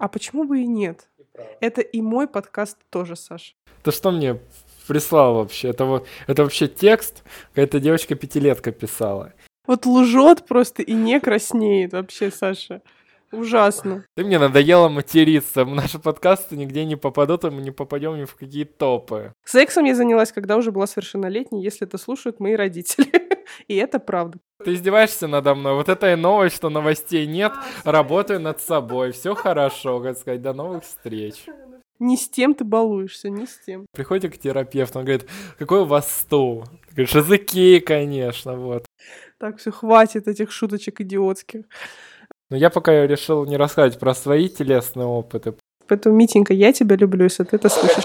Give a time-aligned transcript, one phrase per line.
[0.00, 1.08] А почему бы и нет?
[1.60, 3.52] Это и мой подкаст тоже, Саша.
[3.82, 4.40] Ты что мне
[4.88, 5.68] прислал вообще?
[5.68, 7.22] Это, вот, это вообще текст?
[7.50, 9.34] Какая-то девочка-пятилетка писала.
[9.66, 12.80] Вот лжет просто и не краснеет вообще, Саша.
[13.32, 14.04] Ужасно.
[14.16, 15.64] Ты мне надоело материться.
[15.64, 19.32] Наши подкасты нигде не попадут, и мы не попадем ни в какие топы.
[19.44, 23.10] Сексом я занялась, когда уже была совершеннолетней, если это слушают мои родители.
[23.68, 24.38] И это правда.
[24.64, 25.74] Ты издеваешься надо мной.
[25.74, 27.52] Вот это и новость, что новостей нет.
[27.84, 29.10] Работаю над собой.
[29.10, 30.40] Все хорошо, как сказать.
[30.40, 31.46] До новых встреч.
[31.98, 33.86] Не с тем ты балуешься, не с тем.
[33.92, 36.64] Приходите к терапевту, он говорит, какой у вас стул?
[36.88, 38.86] Ты говоришь, языки, конечно, вот.
[39.38, 41.64] Так, все, хватит этих шуточек идиотских.
[42.50, 45.54] Но я пока решил не рассказывать про свои телесные опыты.
[45.86, 48.04] Поэтому, Митенька, я тебя люблю, если ты это слышишь.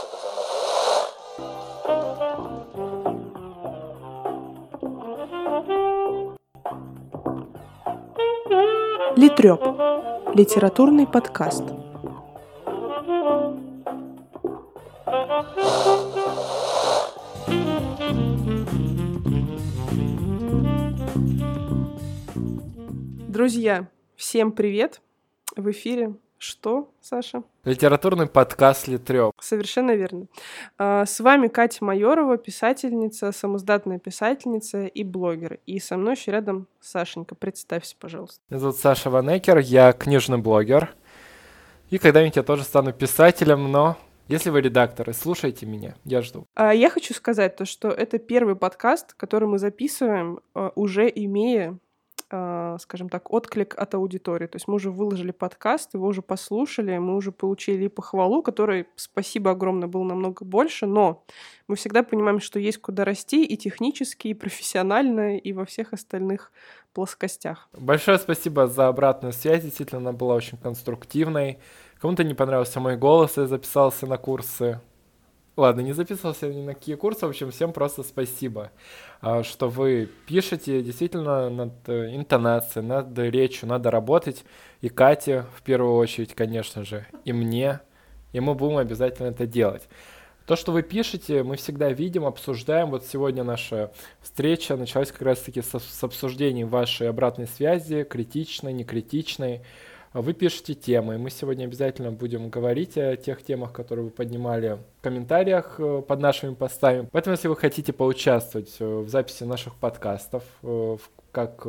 [9.15, 9.61] Литрёп.
[10.35, 11.63] Литературный подкаст.
[23.27, 25.01] Друзья, всем привет!
[25.55, 27.43] В эфире что, Саша?
[27.63, 29.33] Литературный подкаст Литрёп.
[29.39, 30.27] Совершенно верно.
[30.77, 35.59] А, с вами Катя Майорова, писательница, самоздатная писательница и блогер.
[35.65, 37.35] И со мной еще рядом Сашенька.
[37.35, 38.39] Представься, пожалуйста.
[38.49, 40.93] Меня зовут Саша Ванекер, я книжный блогер.
[41.89, 46.47] И когда-нибудь я тоже стану писателем, но если вы редакторы, слушайте меня, я жду.
[46.55, 51.77] А я хочу сказать то, что это первый подкаст, который мы записываем, а, уже имея
[52.79, 54.47] скажем так, отклик от аудитории.
[54.47, 59.51] То есть мы уже выложили подкаст, его уже послушали, мы уже получили похвалу, которой, спасибо
[59.51, 61.23] огромное, было намного больше, но
[61.67, 66.51] мы всегда понимаем, что есть куда расти и технически, и профессионально, и во всех остальных
[66.93, 67.67] плоскостях.
[67.73, 71.59] Большое спасибо за обратную связь, действительно, она была очень конструктивной.
[71.99, 74.79] Кому-то не понравился мой голос, я записался на курсы
[75.57, 77.25] Ладно, не записывался ни на какие курсы.
[77.25, 78.71] В общем, всем просто спасибо,
[79.21, 80.81] а, что вы пишете.
[80.81, 84.43] Действительно, над э, интонацией, над речью надо работать.
[84.81, 87.79] И Кате, в первую очередь, конечно же, и мне.
[88.33, 89.87] И мы будем обязательно это делать.
[90.45, 92.91] То, что вы пишете, мы всегда видим, обсуждаем.
[92.91, 93.91] Вот сегодня наша
[94.21, 99.61] встреча началась как раз-таки с, с обсуждением вашей обратной связи, критичной, некритичной.
[100.17, 105.01] Вы пишете темы, мы сегодня обязательно будем говорить о тех темах, которые вы поднимали в
[105.01, 107.09] комментариях э, под нашими постами.
[107.11, 110.97] Поэтому, если вы хотите поучаствовать э, в записи наших подкастов, э,
[111.33, 111.67] как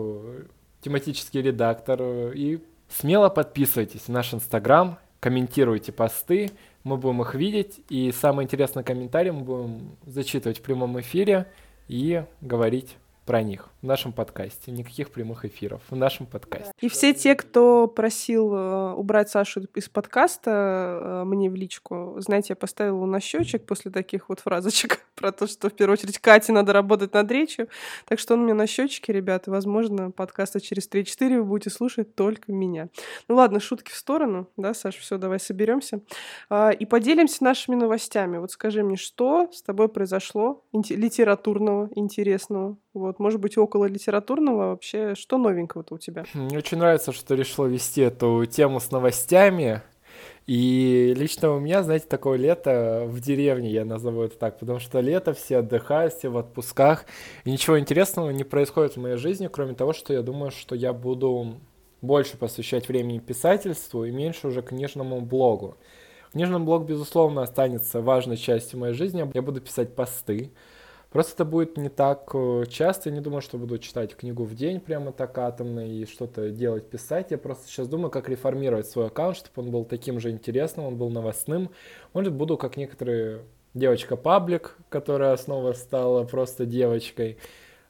[0.80, 2.00] тематический редактор,
[2.34, 6.52] и смело подписывайтесь в наш Инстаграм, комментируйте посты,
[6.84, 11.48] мы будем их видеть, и самые интересные комментарии мы будем зачитывать в прямом эфире
[11.88, 14.72] и говорить про них в нашем подкасте.
[14.72, 16.72] Никаких прямых эфиров в нашем подкасте.
[16.80, 22.48] И все те, кто просил э, убрать Сашу из подкаста э, мне в личку, знаете,
[22.50, 26.52] я поставила на счетчик после таких вот фразочек про то, что в первую очередь Кате
[26.52, 27.68] надо работать над речью.
[28.06, 29.52] Так что он мне на счетчике, ребята.
[29.52, 32.88] Возможно, подкаста через 3-4 вы будете слушать только меня.
[33.28, 34.48] Ну ладно, шутки в сторону.
[34.56, 36.00] Да, Саша, все, давай соберемся.
[36.50, 38.38] А, и поделимся нашими новостями.
[38.38, 42.76] Вот скажи мне, что с тобой произошло литературного, интересного?
[42.96, 46.24] Вот, может быть, около литературного вообще, что новенького-то у тебя?
[46.34, 49.82] Мне очень нравится, что решила вести эту тему с новостями.
[50.46, 55.00] И лично у меня, знаете, такое лето в деревне, я назову это так, потому что
[55.00, 57.04] лето, все отдыхают, все в отпусках,
[57.44, 60.92] и ничего интересного не происходит в моей жизни, кроме того, что я думаю, что я
[60.92, 61.56] буду
[62.00, 65.76] больше посвящать времени писательству и меньше уже книжному блогу.
[66.30, 69.28] Книжный блог, безусловно, останется важной частью моей жизни.
[69.34, 70.52] Я буду писать посты,
[71.10, 73.08] Просто это будет не так э, часто.
[73.08, 76.88] Я не думаю, что буду читать книгу в день прямо так атомно и что-то делать,
[76.88, 77.30] писать.
[77.30, 80.96] Я просто сейчас думаю, как реформировать свой аккаунт, чтобы он был таким же интересным, он
[80.96, 81.70] был новостным.
[82.12, 83.42] Может, буду как некоторые
[83.74, 87.38] девочка-паблик, которая снова стала просто девочкой.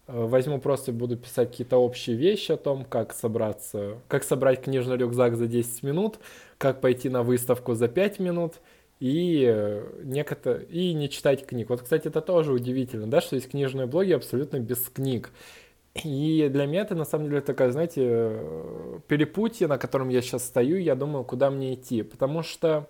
[0.07, 4.99] Э, возьму просто буду писать какие-то общие вещи о том, как собраться, как собрать книжный
[4.99, 6.19] рюкзак за 10 минут,
[6.59, 8.55] как пойти на выставку за 5 минут–
[9.01, 10.55] и, э, некото...
[10.55, 11.69] и не читать книг.
[11.69, 15.31] Вот, кстати, это тоже удивительно, да, что есть книжные блоги абсолютно без книг.
[16.05, 20.45] И для меня это, на самом деле, такая, знаете, э, перепутье, на котором я сейчас
[20.45, 22.03] стою, я думаю, куда мне идти.
[22.03, 22.89] Потому что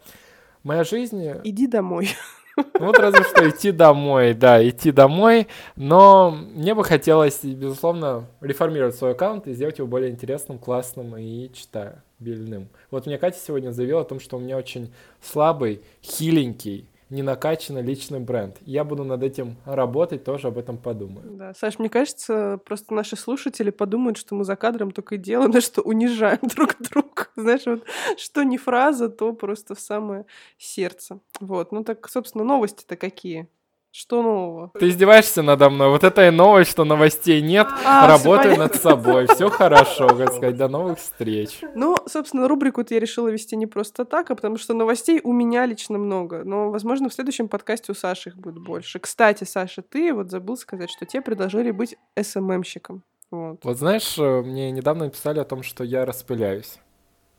[0.63, 1.25] моя жизнь...
[1.45, 2.09] Иди домой.
[2.79, 5.47] Вот разве что идти домой, да, идти домой.
[5.77, 11.53] Но мне бы хотелось, безусловно, реформировать свой аккаунт и сделать его более интересным, классным и
[11.53, 12.69] читаю бельным.
[12.91, 17.83] Вот мне Катя сегодня заявила о том, что у меня очень слабый, хиленький не накачанный
[17.83, 18.57] личный бренд.
[18.63, 21.25] Я буду над этим работать, тоже об этом подумаю.
[21.37, 25.53] Да, Саш, мне кажется, просто наши слушатели подумают, что мы за кадром только и делаем,
[25.61, 27.29] что унижаем друг друга.
[27.37, 27.85] Знаешь, вот
[28.17, 30.27] что не фраза, то просто в самое
[30.59, 31.21] сердце.
[31.41, 33.49] Вот, ну так, собственно, новости-то какие?
[33.99, 34.71] Что нового?
[34.79, 35.89] Ты издеваешься надо мной?
[35.89, 37.67] Вот это и новость, что новостей нет.
[37.83, 39.27] А, Работаю над собой.
[39.27, 40.59] Все хорошо, как сказать.
[40.59, 41.61] До новых встреч.
[41.75, 45.65] Ну, собственно, рубрику я решила вести не просто так, а потому что новостей у меня
[45.65, 46.45] лично много.
[46.45, 48.99] Но, возможно, в следующем подкасте у Саши их будет больше.
[48.99, 53.03] Кстати, Саша, ты вот забыл сказать, что тебе предложили быть СММщиком.
[53.31, 53.65] Вот.
[53.65, 56.81] вот знаешь, э, мне недавно написали о том, что я распыляюсь.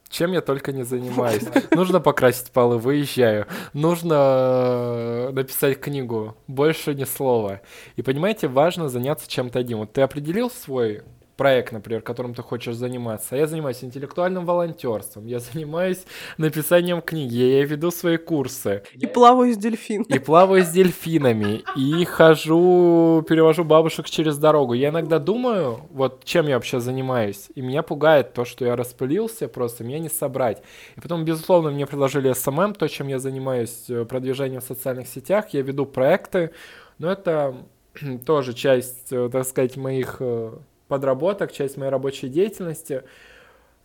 [0.09, 1.43] Чем я только не занимаюсь.
[1.71, 3.45] Нужно покрасить полы, выезжаю.
[3.73, 7.61] Нужно э, написать книгу, больше ни слова.
[7.95, 9.79] И понимаете, важно заняться чем-то одним.
[9.79, 11.03] Вот ты определил свой
[11.37, 13.35] проект, например, которым ты хочешь заниматься.
[13.35, 16.03] А я занимаюсь интеллектуальным волонтерством, я занимаюсь
[16.37, 18.83] написанием книги, я веду свои курсы.
[18.93, 20.07] И плаваю с дельфинами.
[20.09, 24.73] И плаваю с дельфинами, и хожу, перевожу бабушек через дорогу.
[24.73, 29.47] Я иногда думаю, вот чем я вообще занимаюсь, и меня пугает то, что я распылился
[29.47, 30.61] просто, меня не собрать.
[30.95, 35.49] И потом, безусловно, мне предложили SMM, то, чем я занимаюсь э, продвижением в социальных сетях,
[35.49, 36.51] я веду проекты,
[36.97, 37.55] но это
[38.25, 40.53] тоже часть, э, так сказать, моих э,
[40.87, 43.03] подработок, часть моей рабочей деятельности,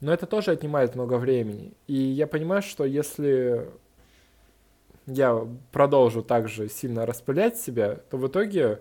[0.00, 1.72] но это тоже отнимает много времени.
[1.86, 3.68] И я понимаю, что если
[5.06, 8.80] я продолжу также сильно распылять себя, то в итоге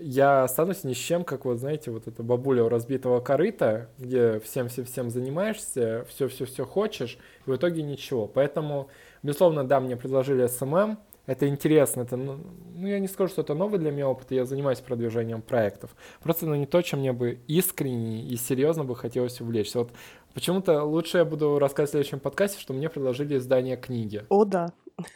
[0.00, 4.40] я останусь ни с чем, как вот, знаете, вот эта бабуля у разбитого корыта, где
[4.40, 8.26] всем-всем-всем занимаешься, все-все-все хочешь, и в итоге ничего.
[8.26, 8.88] Поэтому,
[9.22, 10.98] безусловно, да, мне предложили SMM,
[11.28, 12.38] это интересно, это, ну,
[12.74, 15.94] ну, я не скажу, что это новый для меня опыт, я занимаюсь продвижением проектов.
[16.22, 19.80] Просто, ну, не то, чем мне бы искренне и серьезно бы хотелось увлечься.
[19.80, 19.92] Вот
[20.32, 24.24] почему-то лучше я буду рассказывать в следующем подкасте, что мне предложили издание книги.
[24.30, 24.72] О, да.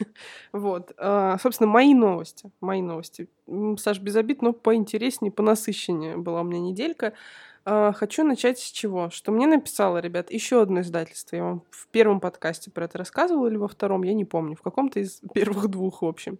[0.53, 3.27] Вот, а, собственно, мои новости, мои новости.
[3.79, 7.13] Саш, без обид, но поинтереснее, понасыщеннее была у меня неделька.
[7.65, 9.09] А, хочу начать с чего?
[9.09, 11.35] Что мне написало, ребят, еще одно издательство.
[11.37, 14.61] Я вам в первом подкасте про это рассказывала или во втором, я не помню, в
[14.61, 16.39] каком-то из первых двух, в общем.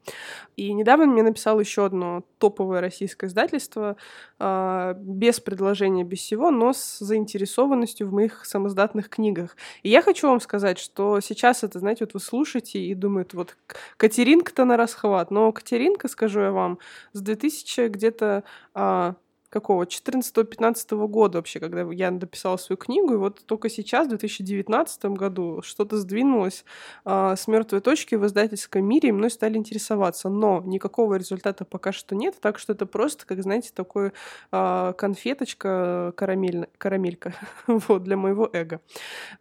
[0.57, 3.95] И недавно мне написало еще одно топовое российское издательство,
[4.39, 9.55] э, без предложения, без всего, но с заинтересованностью в моих самоздатных книгах.
[9.81, 13.55] И я хочу вам сказать, что сейчас это, знаете, вот вы слушаете и думаете, вот
[13.95, 16.79] Катеринка-то на расхват, но Катеринка, скажу я вам,
[17.13, 18.43] с 2000 где-то
[18.75, 19.13] э,
[19.53, 25.05] какого, 14-15 года вообще, когда я дописала свою книгу, и вот только сейчас, в 2019
[25.05, 26.65] году, что-то сдвинулось
[27.05, 30.29] э, с мертвой точки в издательском мире, и мной стали интересоваться.
[30.29, 34.11] Но никакого результата пока что нет, так что это просто, как, знаете, такой
[34.51, 37.35] э, конфеточка, карамель, карамелька
[37.67, 38.81] вот, для моего эго.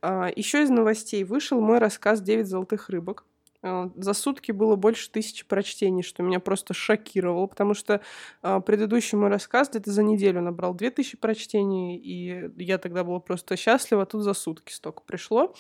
[0.03, 3.25] Э, еще из новостей вышел мой рассказ «Девять золотых рыбок».
[3.63, 8.01] Э, за сутки было больше тысячи прочтений, что меня просто шокировало, потому что
[8.43, 13.21] э, предыдущий мой рассказ где-то за неделю набрал две тысячи прочтений, и я тогда была
[13.21, 15.55] просто счастлива, а тут за сутки столько пришло.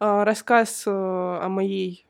[0.00, 2.06] Э, рассказ о моей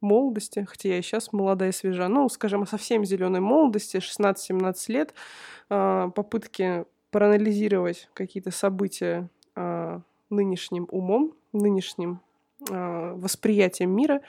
[0.00, 4.74] молодости, хотя я и сейчас молодая и свежа, ну, скажем, о совсем зеленой молодости, 16-17
[4.88, 5.14] лет,
[5.68, 9.28] попытки проанализировать какие-то события
[10.30, 12.20] нынешним умом, нынешним
[12.60, 14.20] восприятием мира,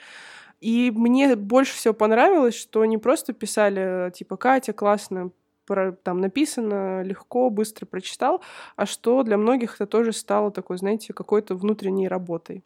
[0.60, 5.30] и мне больше всего понравилось, что не просто писали, типа, Катя, классно,
[6.02, 8.42] там написано, легко, быстро прочитал,
[8.76, 12.64] а что для многих это тоже стало такой, знаете, какой-то внутренней работой.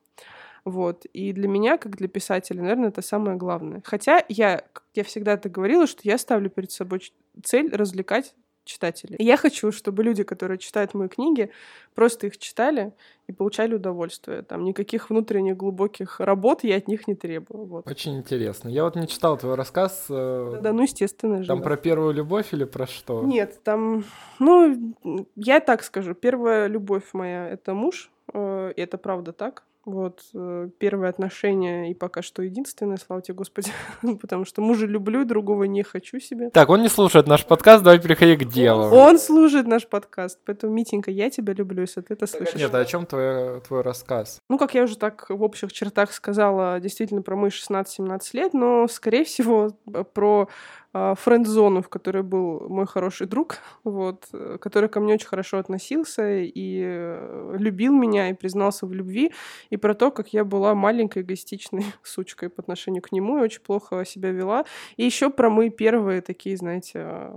[0.65, 1.05] Вот.
[1.07, 3.83] И для меня, как для писателя, наверное, это самое главное.
[3.85, 4.65] Хотя я,
[4.95, 7.13] я всегда это говорила, что я ставлю перед собой
[7.43, 9.17] цель развлекать читателей.
[9.17, 11.51] И я хочу, чтобы люди, которые читают мои книги,
[11.95, 12.93] просто их читали
[13.27, 14.43] и получали удовольствие.
[14.43, 17.67] Там никаких внутренних глубоких работ я от них не требую.
[17.67, 17.87] Вот.
[17.87, 18.69] Очень интересно.
[18.69, 20.07] Я вот не читал твой рассказ.
[20.09, 21.49] Э, да, ну естественно же.
[21.49, 21.65] Там да.
[21.65, 23.23] про первую любовь или про что?
[23.23, 24.05] Нет, там,
[24.39, 24.95] ну,
[25.37, 26.15] я так скажу.
[26.15, 29.65] Первая любовь моя— это муж, э, и это правда так.
[29.85, 33.71] Вот, э, первое отношение и пока что единственное, слава тебе, Господи,
[34.21, 36.51] потому что мужа люблю, другого не хочу себе.
[36.51, 38.95] Так, он не слушает наш подкаст, давай переходи к делу.
[38.95, 42.55] Он слушает наш подкаст, поэтому, Митенька, я тебя люблю, если ты это слышишь.
[42.55, 44.39] Нет, а о чем твой, твой рассказ?
[44.49, 48.87] Ну, как я уже так в общих чертах сказала, действительно про мои 16-17 лет, но,
[48.87, 49.71] скорее всего,
[50.15, 50.49] про
[50.93, 56.39] френд-зону, в которой был мой хороший друг, вот, э, который ко мне очень хорошо относился
[56.41, 59.33] и э, любил меня и признался в любви,
[59.71, 63.63] и про то, как я была маленькой эгоистичной сучкой по отношению к нему и очень
[63.63, 64.65] плохо себя вела.
[64.97, 67.31] И еще про мои первые такие, знаете,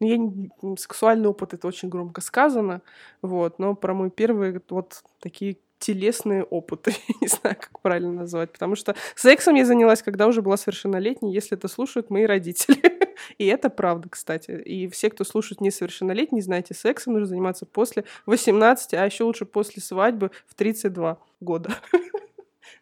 [0.00, 2.82] ну, я сексуальный опыт, это очень громко сказано,
[3.20, 6.94] вот, но про мой первый вот такие телесные опыты.
[7.20, 8.52] не знаю, как правильно назвать.
[8.52, 13.14] Потому что сексом я занялась, когда уже была совершеннолетней, если это слушают мои родители.
[13.38, 14.50] И это правда, кстати.
[14.50, 19.82] И все, кто слушает несовершеннолетний, знаете, сексом нужно заниматься после 18, а еще лучше после
[19.82, 21.70] свадьбы в 32 года.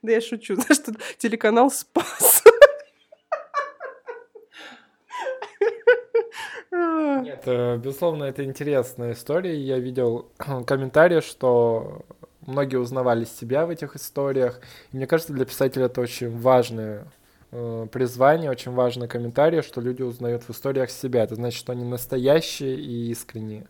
[0.03, 2.43] Да я шучу, знаешь, что телеканал спас.
[6.71, 9.57] Нет, э, безусловно, это интересная история.
[9.57, 10.29] Я видел
[10.67, 12.05] комментарии, что
[12.47, 14.61] многие узнавали себя в этих историях.
[14.93, 17.07] И мне кажется, для писателя это очень важное
[17.53, 21.25] э, призвание, очень важный комментарий, что люди узнают в историях себя.
[21.25, 23.67] Это значит, что они настоящие и искренние.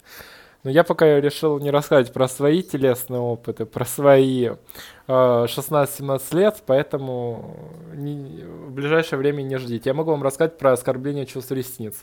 [0.67, 4.57] Но я пока решил не рассказывать про свои телесные опыты, про свои э,
[5.07, 9.91] 16-17 лет, поэтому не, в ближайшее время не ждите.
[9.91, 12.03] Я могу вам рассказать про оскорбление чувств ресниц.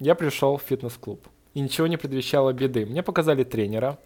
[0.00, 1.24] Я пришел в фитнес-клуб,
[1.54, 2.84] и ничего не предвещало беды.
[2.84, 3.96] Мне показали тренера,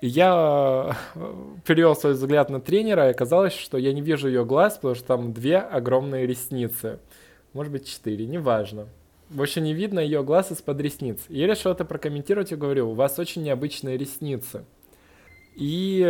[0.00, 1.20] я э,
[1.64, 5.04] перевел свой взгляд на тренера, и оказалось, что я не вижу ее глаз, потому что
[5.04, 6.98] там две огромные ресницы.
[7.52, 8.88] Может быть, четыре, неважно.
[9.28, 11.20] Больше не видно ее глаз из-под ресниц.
[11.28, 14.64] Я решил это прокомментировать и говорю, у вас очень необычные ресницы.
[15.56, 16.00] И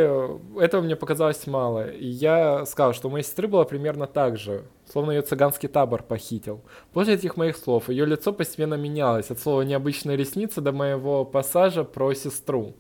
[0.58, 1.90] этого мне показалось мало.
[1.90, 6.02] И я сказал, что у моей сестры было примерно так же, словно ее цыганский табор
[6.02, 6.60] похитил.
[6.92, 11.84] После этих моих слов ее лицо постепенно менялось от слова «необычные ресницы» до моего пассажа
[11.84, 12.74] про сестру.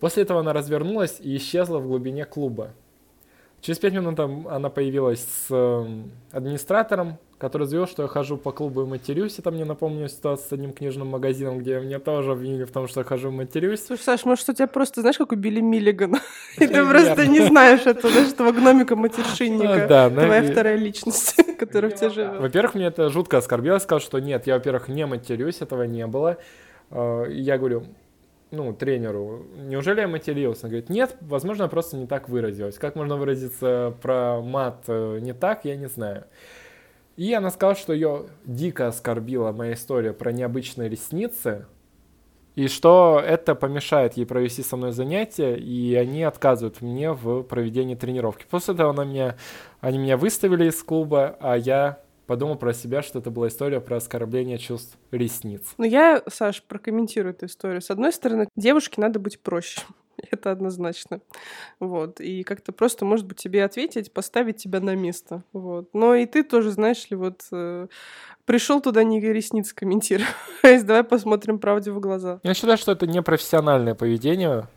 [0.00, 2.70] После этого она развернулась и исчезла в глубине клуба.
[3.60, 8.82] Через пять минут она появилась с эм, администратором, который заявил, что я хожу по клубу
[8.82, 9.40] и матерюсь.
[9.40, 13.00] Это мне напомню ситуацию с одним книжным магазином, где меня тоже обвинили в том, что
[13.00, 13.84] я хожу и матерюсь.
[13.84, 16.20] Слушай, Саш, может, у тебя просто, знаешь, как убили Миллигана?
[16.56, 19.86] И ты просто не знаешь этого, знаешь, этого гномика-матершинника.
[19.88, 22.40] Да, Твоя вторая личность, которая в тебе живет.
[22.40, 23.74] Во-первых, мне это жутко оскорбило.
[23.74, 26.36] Я сказал, что нет, я, во-первых, не матерюсь, этого не было.
[26.90, 27.84] А, я говорю,
[28.50, 30.66] ну, тренеру, неужели я матерился?
[30.66, 32.78] Он говорит, нет, возможно, просто не так выразилась.
[32.78, 36.24] Как можно выразиться про мат э, не так, я не знаю.
[37.16, 41.66] И она сказала, что ее дико оскорбила моя история про необычные ресницы,
[42.54, 47.94] и что это помешает ей провести со мной занятия, и они отказывают мне в проведении
[47.94, 48.46] тренировки.
[48.50, 49.36] После этого она меня,
[49.80, 53.96] они меня выставили из клуба, а я подумал про себя, что это была история про
[53.96, 55.62] оскорбление чувств ресниц.
[55.78, 57.80] Ну, я, Саш, прокомментирую эту историю.
[57.80, 59.80] С одной стороны, девушке надо быть проще.
[60.30, 61.20] Это однозначно.
[61.80, 62.20] Вот.
[62.20, 65.42] И как-то просто, может быть, тебе ответить, поставить тебя на место.
[65.54, 65.88] Вот.
[65.94, 67.86] Но и ты тоже, знаешь ли, вот э,
[68.44, 70.28] пришел туда не ресниц комментировать.
[70.62, 72.40] Давай посмотрим правде в глаза.
[72.42, 74.68] Я считаю, что это непрофессиональное поведение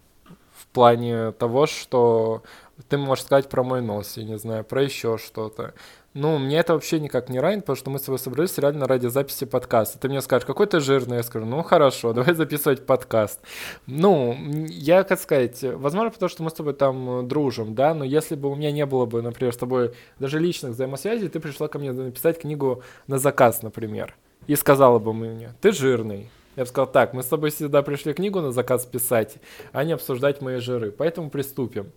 [0.54, 2.44] в плане того, что
[2.92, 5.74] ты можешь сказать про мой нос, я не знаю, про еще что-то.
[6.14, 9.08] Ну, мне это вообще никак не ранит, потому что мы с тобой собрались реально ради
[9.08, 9.98] записи подкаста.
[9.98, 13.40] Ты мне скажешь, какой ты жирный, я скажу, ну хорошо, давай записывать подкаст.
[13.88, 14.36] Ну,
[14.68, 18.52] я, как сказать, возможно, потому что мы с тобой там дружим, да, но если бы
[18.52, 21.94] у меня не было бы, например, с тобой даже личных взаимосвязей, ты пришла ко мне
[21.94, 24.18] написать книгу на заказ, например,
[24.48, 26.30] и сказала бы мне, ты жирный,
[26.62, 29.36] я бы сказал, так, мы с тобой сюда пришли книгу на заказ писать,
[29.72, 31.92] а не обсуждать мои жиры, поэтому приступим.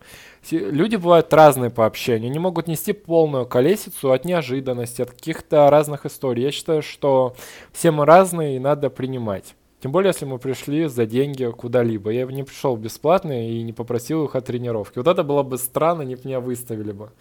[0.51, 6.05] Люди бывают разные по общению, они могут нести полную колесицу от неожиданности, от каких-то разных
[6.05, 6.43] историй.
[6.43, 7.35] Я считаю, что
[7.71, 9.55] все мы разные и надо принимать.
[9.81, 12.09] Тем более, если мы пришли за деньги куда-либо.
[12.09, 14.99] Я не пришел бесплатно и не попросил их о тренировке.
[14.99, 17.11] Вот это было бы странно, не меня выставили бы.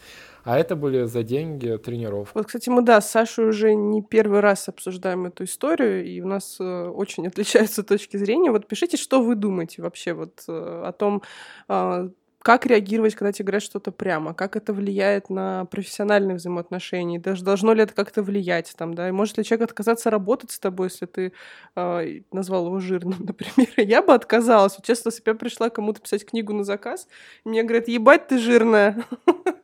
[0.45, 2.37] А это были за деньги тренировки.
[2.37, 6.27] Вот, кстати, мы, да, с Сашей уже не первый раз обсуждаем эту историю, и у
[6.27, 8.51] нас э, очень отличаются точки зрения.
[8.51, 11.23] Вот пишите, что вы думаете вообще вот э, о том,
[11.69, 12.09] э,
[12.45, 17.73] как реагировать, когда тебе говорят что-то прямо, как это влияет на профессиональные взаимоотношения, даже должно
[17.73, 21.07] ли это как-то влиять, там, да, и может ли человек отказаться работать с тобой, если
[21.07, 21.33] ты
[21.75, 23.71] э, назвал его жирным, например.
[23.79, 24.77] Я бы отказалась.
[24.83, 27.09] Честно, если бы я пришла кому-то писать книгу на заказ,
[27.47, 29.03] и мне говорят, ебать ты жирная.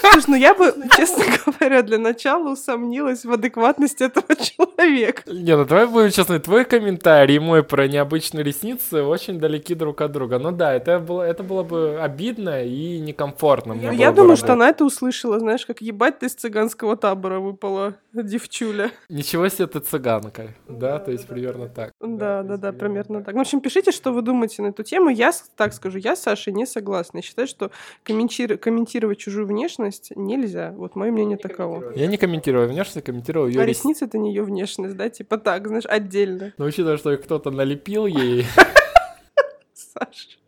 [0.00, 5.22] Слушай, ну я бы, честно говоря, для начала усомнилась в адекватности этого человека.
[5.26, 10.00] Не, ну давай будем честны, твой комментарий и мой про необычные ресницы очень далеки друг
[10.00, 10.38] от друга.
[10.38, 13.74] Ну да, это было, это было бы обидно и некомфортно.
[13.74, 17.94] Я, я думаю, что она это услышала, знаешь, как ебать ты из цыганского табора выпала,
[18.12, 18.90] девчуля.
[19.08, 21.92] Ничего себе ты цыганка, да, то есть примерно так.
[22.00, 23.34] Да, да, да, примерно так.
[23.34, 25.10] В общем, пишите, что вы думаете на эту тему.
[25.10, 27.18] Я так скажу, я с Сашей не согласна.
[27.18, 27.70] Я считаю, что
[28.04, 30.72] комментировать чужую внешность нельзя.
[30.76, 31.92] Вот мое мнение таково.
[31.94, 35.08] Я не комментирую внешность, я комментировал ее А ресницы— это не ее внешность, да?
[35.08, 36.52] Типа так, знаешь, отдельно.
[36.58, 38.46] Ну, учитывая, что кто-то налепил ей...
[39.74, 40.38] Саша.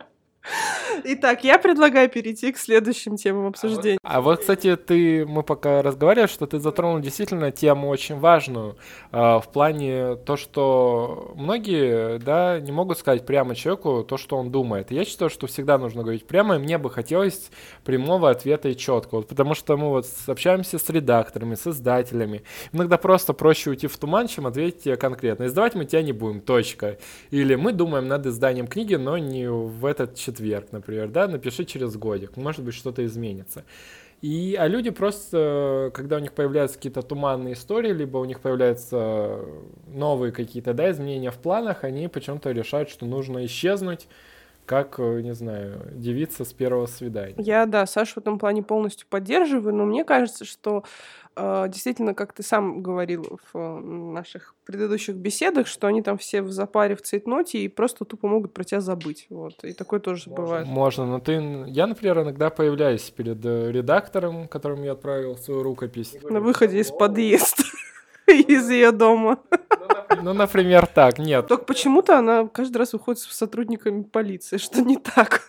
[1.04, 3.98] Итак, я предлагаю перейти к следующим темам обсуждения.
[4.02, 8.76] А вот, кстати, ты, мы пока разговаривали, что ты затронул действительно тему очень важную
[9.12, 14.50] э, в плане то, что многие, да, не могут сказать прямо человеку то, что он
[14.50, 14.90] думает.
[14.90, 17.50] Я считаю, что всегда нужно говорить прямо, и мне бы хотелось
[17.84, 22.42] прямого ответа и четкого, потому что мы вот общаемся с редакторами, с издателями.
[22.72, 25.44] Иногда просто проще уйти в туман, чем ответить тебе конкретно.
[25.44, 26.98] Издавать мы тебя не будем, точка.
[27.30, 31.96] Или мы думаем над изданием книги, но не в этот четверг, например, да, напиши через
[31.96, 33.64] годик, может быть, что-то изменится.
[34.22, 39.40] И, а люди просто, когда у них появляются какие-то туманные истории, либо у них появляются
[39.88, 44.08] новые какие-то да, изменения в планах, они почему-то решают, что нужно исчезнуть,
[44.64, 47.34] как, не знаю, девица с первого свидания.
[47.38, 50.82] Я, да, Сашу в этом плане полностью поддерживаю, но мне кажется, что
[51.36, 56.50] действительно, как ты сам говорил в э, наших предыдущих беседах, что они там все в
[56.50, 59.26] запаре в цейтноте и просто тупо могут про тебя забыть.
[59.28, 59.62] Вот.
[59.64, 60.66] И такое тоже можно, бывает.
[60.66, 61.64] Можно, но ты...
[61.66, 66.16] Я, например, иногда появляюсь перед э, редактором, которому я отправил свою рукопись.
[66.22, 67.64] На выходе из подъезда.
[68.26, 69.38] из ее дома.
[70.22, 71.46] Ну, например, так, нет.
[71.46, 75.46] Только почему-то она каждый раз выходит с сотрудниками полиции, что не так.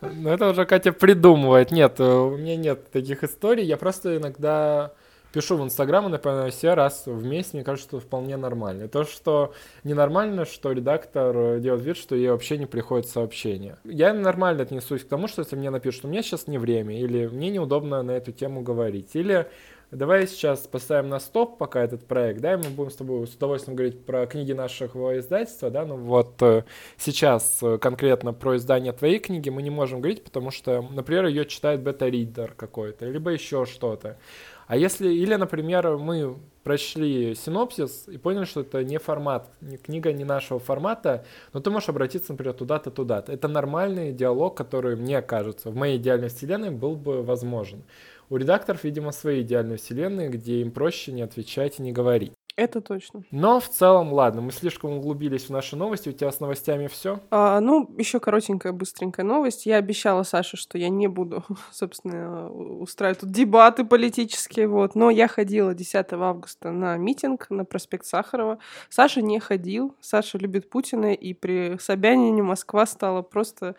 [0.00, 1.70] Ну, это уже Катя придумывает.
[1.70, 3.64] Нет, у меня нет таких историй.
[3.64, 4.92] Я просто иногда
[5.32, 8.88] пишу в Инстаграм и напоминаю все раз в месяц, мне кажется, что вполне нормально.
[8.88, 9.52] То, что
[9.84, 13.76] ненормально, что редактор делает вид, что ей вообще не приходит сообщение.
[13.84, 16.98] Я нормально отнесусь к тому, что если мне напишут, что у меня сейчас не время,
[16.98, 19.46] или мне неудобно на эту тему говорить, или
[19.90, 23.34] Давай сейчас поставим на стоп пока этот проект, да, и мы будем с тобой с
[23.34, 26.64] удовольствием говорить про книги нашего издательства, да, ну вот э,
[26.98, 31.46] сейчас э, конкретно про издание твоей книги мы не можем говорить, потому что, например, ее
[31.46, 34.18] читает бета-ридер какой-то, либо еще что-то.
[34.66, 39.50] А если, или, например, мы прочли синопсис и поняли, что это не формат,
[39.82, 43.32] книга не нашего формата, но ты можешь обратиться, например, туда-то, туда-то.
[43.32, 47.84] Это нормальный диалог, который, мне кажется, в моей идеальной вселенной был бы возможен.
[48.30, 52.32] У редакторов, видимо, свои идеальные вселенные, где им проще не отвечать и не говорить.
[52.58, 53.22] Это точно.
[53.30, 56.08] Но в целом, ладно, мы слишком углубились в наши новости.
[56.08, 57.20] У тебя с новостями все?
[57.30, 59.64] А, ну, еще коротенькая, быстренькая новость.
[59.64, 64.96] Я обещала Саше, что я не буду, собственно, устраивать тут дебаты политические, вот.
[64.96, 68.58] Но я ходила 10 августа на митинг на проспект Сахарова.
[68.88, 69.94] Саша не ходил.
[70.00, 73.76] Саша любит Путина, и при Собянине Москва стала просто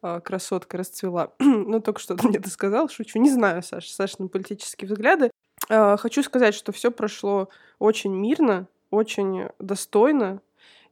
[0.00, 1.32] а, красотка расцвела.
[1.38, 3.18] ну, только что ты мне это сказал, шучу.
[3.18, 5.30] Не знаю, Саша, Саша на политические взгляды.
[5.68, 10.40] А, хочу сказать, что все прошло очень мирно, очень достойно.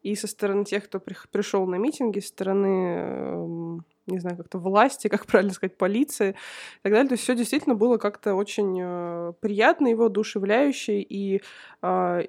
[0.03, 4.59] И со стороны тех, кто при, пришел на митинги, со стороны, э, не знаю, как-то
[4.59, 7.09] власти, как правильно сказать, полиции и так далее.
[7.09, 11.01] То есть все действительно было как-то очень э, приятно и воодушевляюще.
[11.03, 11.43] И
[11.83, 12.23] э,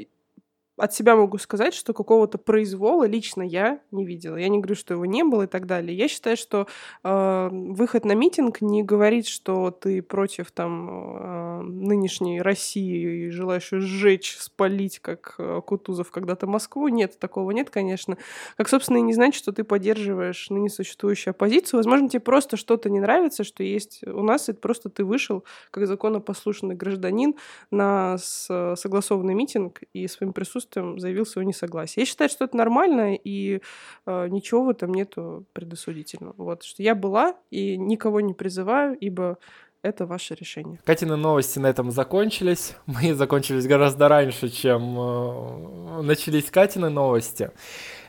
[0.81, 4.35] от себя могу сказать, что какого-то произвола лично я не видела.
[4.37, 5.95] Я не говорю, что его не было и так далее.
[5.95, 6.65] Я считаю, что
[7.03, 13.71] э, выход на митинг не говорит, что ты против там э, нынешней России и желаешь
[13.71, 16.87] ее сжечь, спалить, как э, Кутузов когда-то Москву.
[16.87, 18.17] Нет, такого нет, конечно.
[18.57, 21.77] Как, собственно, и не значит, что ты поддерживаешь ныне существующую оппозицию.
[21.77, 25.85] Возможно, тебе просто что-то не нравится, что есть у нас, это просто ты вышел как
[25.85, 27.35] законопослушный гражданин
[27.69, 32.01] на согласованный митинг и своим присутствием присутствием заявил свое несогласие.
[32.01, 33.61] Я считаю, что это нормально, и
[34.05, 36.33] э, ничего в этом нету предосудительного.
[36.37, 39.37] Вот, что я была и никого не призываю, ибо
[39.83, 40.79] это ваше решение.
[40.85, 42.75] Катины новости на этом закончились.
[42.85, 47.51] Мои закончились гораздо раньше, чем э, начались Катины новости.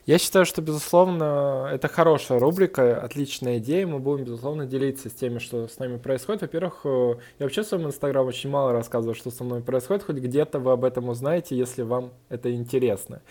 [0.05, 3.87] Я считаю, что, безусловно, это хорошая рубрика, отличная идея.
[3.87, 6.43] Мы будем, безусловно, делиться с теми, что с нами происходит.
[6.43, 10.03] Во-первых, э, я вообще в своем инстаграм очень мало рассказываю, что со мной происходит.
[10.03, 13.23] Хоть где-то вы об этом узнаете, если вам это интересно.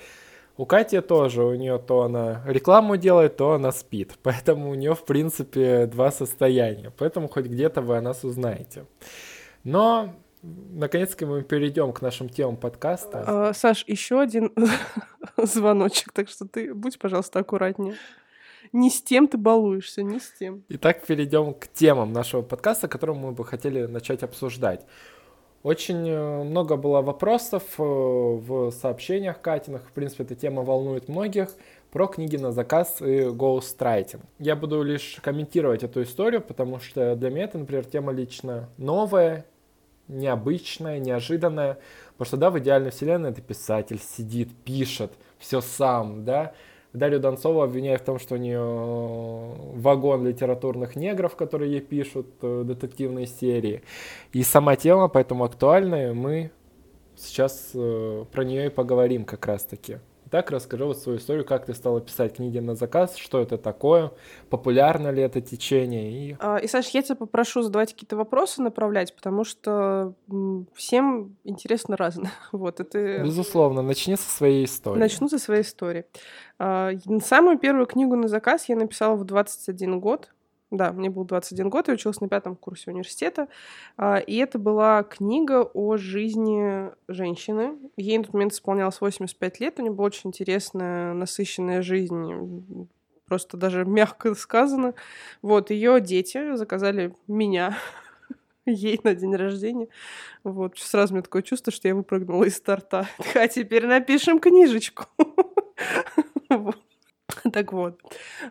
[0.56, 4.14] У Кати тоже, у нее то она рекламу делает, то она спит.
[4.24, 6.94] Поэтому у нее, в принципе, два состояния.
[6.98, 8.86] Поэтому хоть где-то вы о нас узнаете.
[9.66, 13.24] Но Наконец-то мы перейдем к нашим темам подкаста.
[13.28, 14.52] А, Саш, еще один
[15.38, 17.96] звоночек, так что ты будь, пожалуйста, аккуратнее.
[18.74, 20.64] Не с тем ты балуешься, не с тем.
[20.70, 24.86] Итак, перейдем к темам нашего подкаста, которые мы бы хотели начать обсуждать.
[25.64, 29.88] Очень э, много было вопросов э, в сообщениях Катиных.
[29.88, 31.50] В принципе, эта тема волнует многих
[31.92, 34.24] про книги на заказ и гоустрайтинг.
[34.40, 39.46] Я буду лишь комментировать эту историю, потому что для меня это, например, тема лично новая,
[40.12, 41.80] необычное, неожиданное.
[42.18, 46.54] Потому что, да, в идеальной вселенной это писатель сидит, пишет, все сам, да.
[46.94, 52.64] Дарью Донцову обвиняют в том, что у нее вагон литературных негров, которые ей пишут э,
[52.66, 53.82] детективные серии.
[54.34, 56.52] И сама тема поэтому актуальная, мы
[57.16, 60.00] сейчас э, про нее и поговорим как раз-таки.
[60.32, 64.14] Так, расскажи вот свою историю, как ты стала писать книги на заказ, что это такое,
[64.50, 66.10] популярно ли это течение.
[66.12, 70.14] И, а, и Саш, я тебя попрошу задавать какие-то вопросы, направлять, потому что
[70.74, 72.32] всем интересно разное.
[72.54, 73.24] Вот, это...
[73.24, 75.00] Безусловно, начни со своей истории.
[75.00, 76.06] Начну со своей истории.
[76.60, 76.92] А,
[77.22, 80.30] самую первую книгу на заказ я написала в 21 год.
[80.72, 83.50] Да, мне был 21 год, я училась на пятом курсе университета.
[83.98, 87.78] А, и это была книга о жизни женщины.
[87.98, 92.88] Ей на тот момент исполнялось 85 лет, у нее была очень интересная, насыщенная жизнь,
[93.26, 94.94] просто даже мягко сказано.
[95.42, 97.78] Вот, ее дети заказали меня
[98.66, 99.90] ей на день рождения.
[100.46, 103.10] Вот, сразу у меня такое чувство, что я выпрыгнула из старта.
[103.36, 105.04] А теперь напишем книжечку.
[107.54, 108.00] Так вот,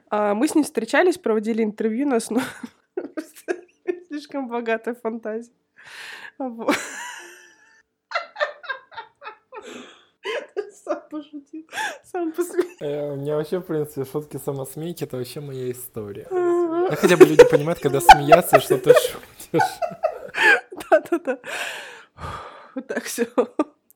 [0.09, 2.45] а, мы с ней встречались, проводили интервью на основе...
[4.09, 5.53] Слишком богатая фантазия.
[10.85, 11.67] Сам пошутил,
[12.05, 12.85] сам посмеялся.
[12.85, 16.27] Э, у меня вообще, в принципе, шутки самосмейки— это вообще моя история.
[16.31, 19.63] Ну, хотя бы люди понимают, когда смеяться, что ты шутишь.
[20.91, 21.39] Да-да-да.
[22.75, 23.27] Вот так все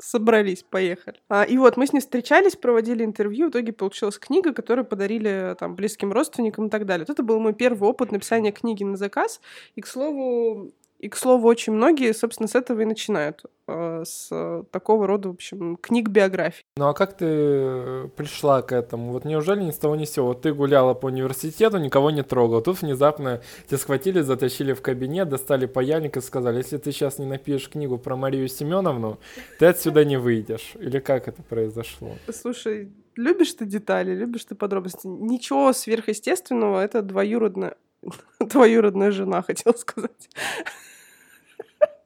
[0.04, 1.20] собрались, поехали.
[1.28, 5.56] А, и вот мы с ней встречались, проводили интервью, в итоге получилась книга, которую подарили
[5.58, 7.06] там близким родственникам и так далее.
[7.06, 9.40] Вот это был мой первый опыт написания книги на заказ.
[9.74, 10.72] И, к слову,
[11.04, 13.44] и, к слову, очень многие, собственно, с этого и начинают.
[13.68, 14.30] Э, с
[14.70, 16.64] такого рода, в общем, книг биографий.
[16.78, 19.12] Ну а как ты пришла к этому?
[19.12, 20.28] Вот неужели ни с того ни с сего?
[20.28, 22.62] Вот ты гуляла по университету, никого не трогала.
[22.62, 27.26] Тут внезапно тебя схватили, затащили в кабинет, достали паяльник и сказали, если ты сейчас не
[27.26, 29.18] напишешь книгу про Марию Семеновну,
[29.58, 30.72] ты отсюда не выйдешь.
[30.80, 32.12] Или как это произошло?
[32.32, 35.06] Слушай, любишь ты детали, любишь ты подробности.
[35.06, 37.76] Ничего сверхъестественного, это двоюродная,
[38.40, 40.30] двоюродная жена, хотела сказать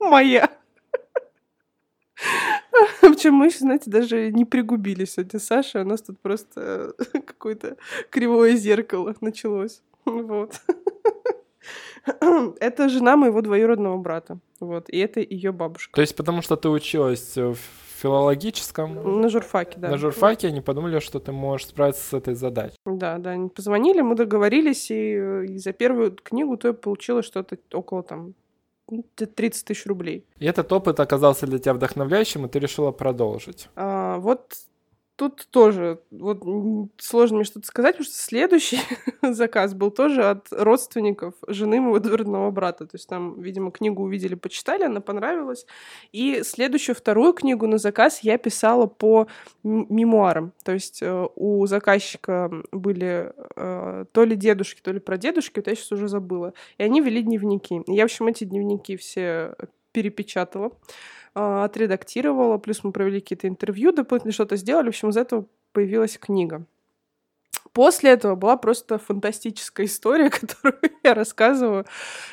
[0.01, 0.51] моя.
[3.01, 5.83] Причем мы, знаете, даже не пригубили сегодня Саша.
[5.83, 7.77] У нас тут просто какое-то
[8.11, 9.83] кривое зеркало началось.
[10.05, 10.61] Вот.
[12.61, 14.39] Это жена моего двоюродного брата.
[14.61, 14.89] Вот.
[14.89, 15.95] И это ее бабушка.
[15.95, 17.59] То есть потому что ты училась в
[18.01, 19.21] филологическом...
[19.21, 19.91] На журфаке, да.
[19.91, 22.77] На журфаке они подумали, что ты можешь справиться с этой задачей.
[22.87, 27.59] Да, да, они позвонили, мы договорились, и, и за первую книгу то я получила что-то
[27.73, 28.35] около там
[29.15, 30.27] 30 тысяч рублей.
[30.39, 33.69] И этот опыт оказался для тебя вдохновляющим, и ты решила продолжить.
[33.77, 34.57] А, вот
[35.19, 36.45] тут тоже вот
[36.99, 38.79] сложно мне что-то сказать, потому что следующий
[39.23, 42.87] заказ был тоже от родственников жены моего двоюродного брата.
[42.87, 45.67] То есть там, видимо, книгу увидели, почитали, она понравилась.
[46.13, 49.27] И следующую вторую книгу на заказ я писала по
[49.65, 50.53] мемуарам.
[50.63, 55.75] То есть э, у заказчика были э, то ли дедушки, то ли прадедушки, вот я
[55.75, 56.55] сейчас уже забыла.
[56.79, 57.83] И они вели дневники.
[57.89, 59.57] И я, в общем, эти дневники все
[59.91, 60.71] перепечатала.
[61.41, 64.87] А, отредактировала, плюс мы провели какие-то интервью, дополнительно что-то сделали.
[64.87, 66.65] В общем, из этого появилась книга.
[67.73, 71.87] После этого была просто фантастическая история, которую я рассказываю,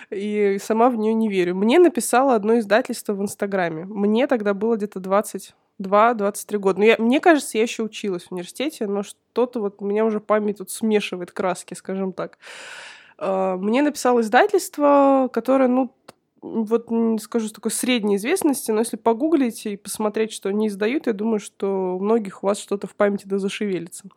[0.10, 1.54] и сама в нее не верю.
[1.54, 3.86] Мне написало одно издательство в Инстаграме.
[3.86, 6.80] Мне тогда было где-то 22-23 года.
[6.80, 10.20] Но я, мне кажется, я еще училась в университете, но что-то вот у меня уже
[10.20, 12.40] память тут смешивает краски, скажем так.
[13.20, 15.92] А, мне написало издательство, которое, ну,
[16.46, 21.14] вот не скажу, такой средней известности, но если погуглить и посмотреть, что они издают, я
[21.14, 24.08] думаю, что у многих у вас что-то в памяти да зашевелится.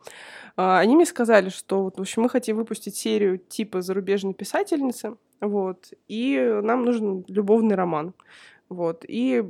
[0.55, 5.15] А, они мне сказали, что вот, в общем, мы хотим выпустить серию типа зарубежной писательницы,
[5.41, 8.13] вот, и нам нужен любовный роман.
[8.69, 9.43] Вот, и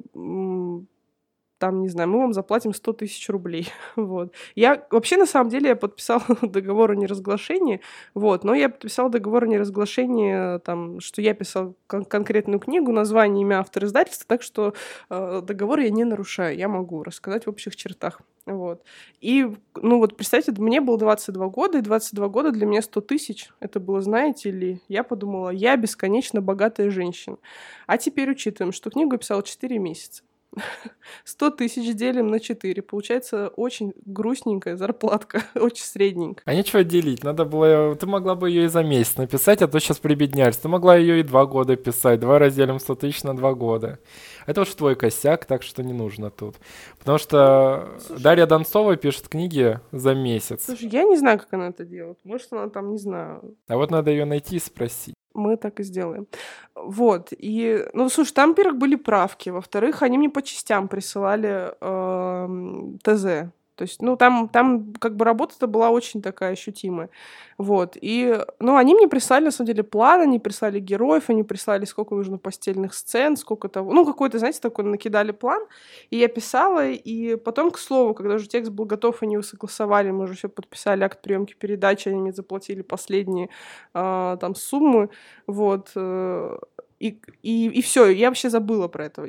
[1.59, 3.69] там, не знаю, мы вам заплатим 100 тысяч рублей.
[3.95, 4.33] вот.
[4.55, 7.81] Я вообще, на самом деле, я подписала договор о неразглашении,
[8.15, 13.43] вот, но я подписала договор о неразглашении, там, что я писал кон- конкретную книгу, название,
[13.43, 14.73] имя, автор издательства, так что
[15.09, 18.21] э, договор я не нарушаю, я могу рассказать в общих чертах.
[18.45, 18.83] Вот.
[19.21, 23.49] И, ну вот, представьте, мне было 22 года, и 22 года для меня 100 тысяч,
[23.59, 27.37] это было, знаете ли, я подумала, я бесконечно богатая женщина.
[27.85, 30.23] А теперь учитываем, что книгу я писала 4 месяца.
[31.25, 32.81] 100 тысяч делим на 4.
[32.81, 36.43] Получается очень грустненькая зарплатка, очень средненькая.
[36.45, 37.95] А нечего делить, надо было...
[37.95, 40.63] Ты могла бы ее и за месяц написать, а то сейчас прибедняешься.
[40.63, 42.19] Ты могла ее и два года писать.
[42.19, 43.99] Два разделим 100 тысяч на два года.
[44.45, 46.55] Это уж твой косяк, так что не нужно тут.
[46.97, 50.65] Потому что Слушай, Дарья Донцова пишет книги за месяц.
[50.65, 52.17] Слушай, я не знаю, как она это делает.
[52.23, 53.55] Может, она там, не знаю...
[53.67, 56.27] А вот надо ее найти и спросить мы так и сделаем.
[56.75, 57.29] Вот.
[57.31, 59.49] И, ну, слушай, там, во-первых, были правки.
[59.49, 63.51] Во-вторых, они мне по частям присылали э, ТЗ.
[63.79, 67.09] То есть, ну, там, там как бы работа-то была очень такая ощутимая.
[67.57, 67.95] Вот.
[68.01, 72.13] И, ну, они мне прислали, на самом деле, план, они прислали героев, они прислали, сколько
[72.13, 73.93] нужно постельных сцен, сколько того.
[73.93, 75.61] Ну, какой-то, знаете, такой накидали план.
[76.09, 80.11] И я писала, и потом, к слову, когда уже текст был готов, они его согласовали,
[80.11, 83.47] мы уже все подписали акт приемки передачи, они мне заплатили последние
[83.93, 85.09] э, там суммы.
[85.47, 85.93] Вот.
[85.95, 86.57] Э,
[86.99, 89.25] и, и, и все, я вообще забыла про, это,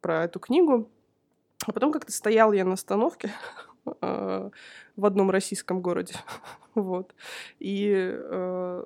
[0.00, 0.88] про эту книгу.
[1.66, 3.30] А потом как-то стояла я на остановке,
[4.00, 4.50] Э,
[4.96, 6.14] в одном российском городе.
[6.74, 7.14] вот.
[7.60, 8.84] И э,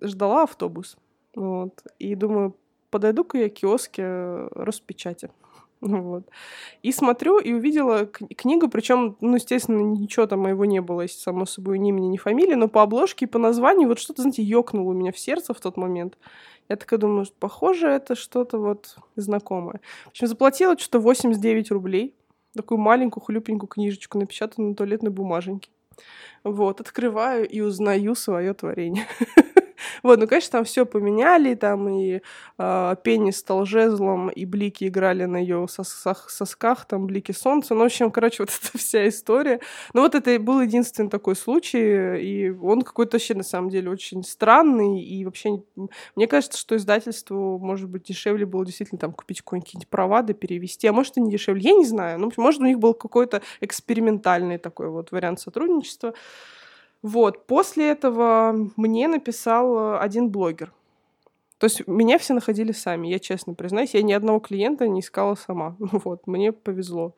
[0.00, 0.96] ждала автобус.
[1.34, 1.82] Вот.
[1.98, 2.54] И думаю,
[2.90, 5.30] подойду-ка я к киоске Роспечати.
[5.80, 6.24] Вот.
[6.82, 11.78] И смотрю, и увидела книгу, причем, ну, естественно, ничего там моего не было, само собой,
[11.78, 14.94] ни имени, ни фамилии, но по обложке и по названию вот что-то, знаете, ёкнуло у
[14.94, 16.16] меня в сердце в тот момент.
[16.70, 19.80] Я такая думаю, похоже, это что-то вот знакомое.
[20.06, 22.14] В общем, заплатила что-то 89 рублей
[22.56, 25.70] такую маленькую хлюпенькую книжечку, напечатанную на туалетной бумаженьке.
[26.44, 29.06] Вот, открываю и узнаю свое творение.
[30.02, 32.20] Вот, ну, конечно, там все поменяли, там и
[32.58, 37.74] э, Пенни стал жезлом, и блики играли на ее сосах, сосках, там блики солнца.
[37.74, 39.60] Ну, в общем, короче, вот эта вся история.
[39.94, 44.22] Ну, вот это был единственный такой случай, и он какой-то вообще, на самом деле, очень
[44.24, 45.62] странный, и вообще,
[46.14, 50.86] мне кажется, что издательству, может быть, дешевле было действительно там купить какие-нибудь права, да перевести,
[50.86, 52.18] а может, и не дешевле, я не знаю.
[52.18, 56.14] Ну, может, у них был какой-то экспериментальный такой вот вариант сотрудничества.
[57.06, 60.72] Вот, после этого мне написал э, один блогер.
[61.58, 65.36] То есть меня все находили сами, я честно признаюсь, я ни одного клиента не искала
[65.36, 65.76] сама.
[65.78, 67.14] Вот, мне повезло.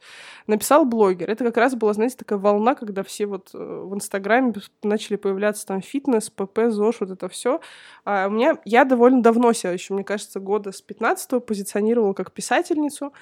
[0.47, 1.31] Написал блогер.
[1.31, 5.67] Это как раз была, знаете, такая волна, когда все вот э, в Инстаграме начали появляться
[5.67, 7.61] там фитнес, ПП, ЗОЖ, вот это все.
[8.05, 12.33] А у меня, я довольно давно себя еще, мне кажется, года с 15 позиционировала как
[12.33, 13.15] писательницу.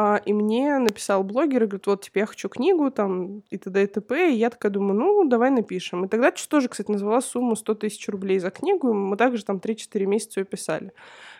[0.00, 3.82] А, и мне написал блогер и говорит, вот, тебе я хочу книгу, там, и т.д.
[3.82, 4.32] и т.п.
[4.32, 6.04] И я такая думаю, ну, давай напишем.
[6.04, 8.94] И тогда тоже, кстати, назвала сумму 100 тысяч рублей за книгу.
[8.94, 10.92] Мы также там 3-4 месяца ее писали.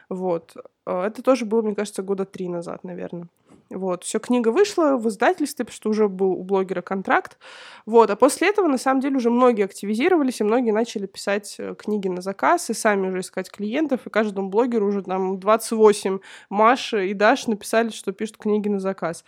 [0.09, 0.57] Вот.
[0.85, 3.29] А, это тоже было, мне кажется, года три назад, наверное.
[3.71, 7.39] Вот, все, книга вышла в издательстве, потому что уже был у блогера контракт.
[7.85, 11.75] Вот, а после этого, на самом деле, уже многие активизировались, и многие начали писать э,
[11.75, 17.03] книги на заказ, и сами уже искать клиентов, и каждому блогеру уже там 28 Маша
[17.03, 19.23] и Даш написали, что пишут книги на заказ.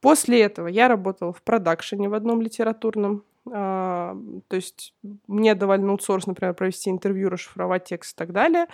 [0.00, 4.16] После этого я работала в продакшене в одном литературном, а,
[4.48, 4.94] то есть
[5.28, 8.66] мне давали на аутсорс, например, провести интервью, расшифровать текст и так далее.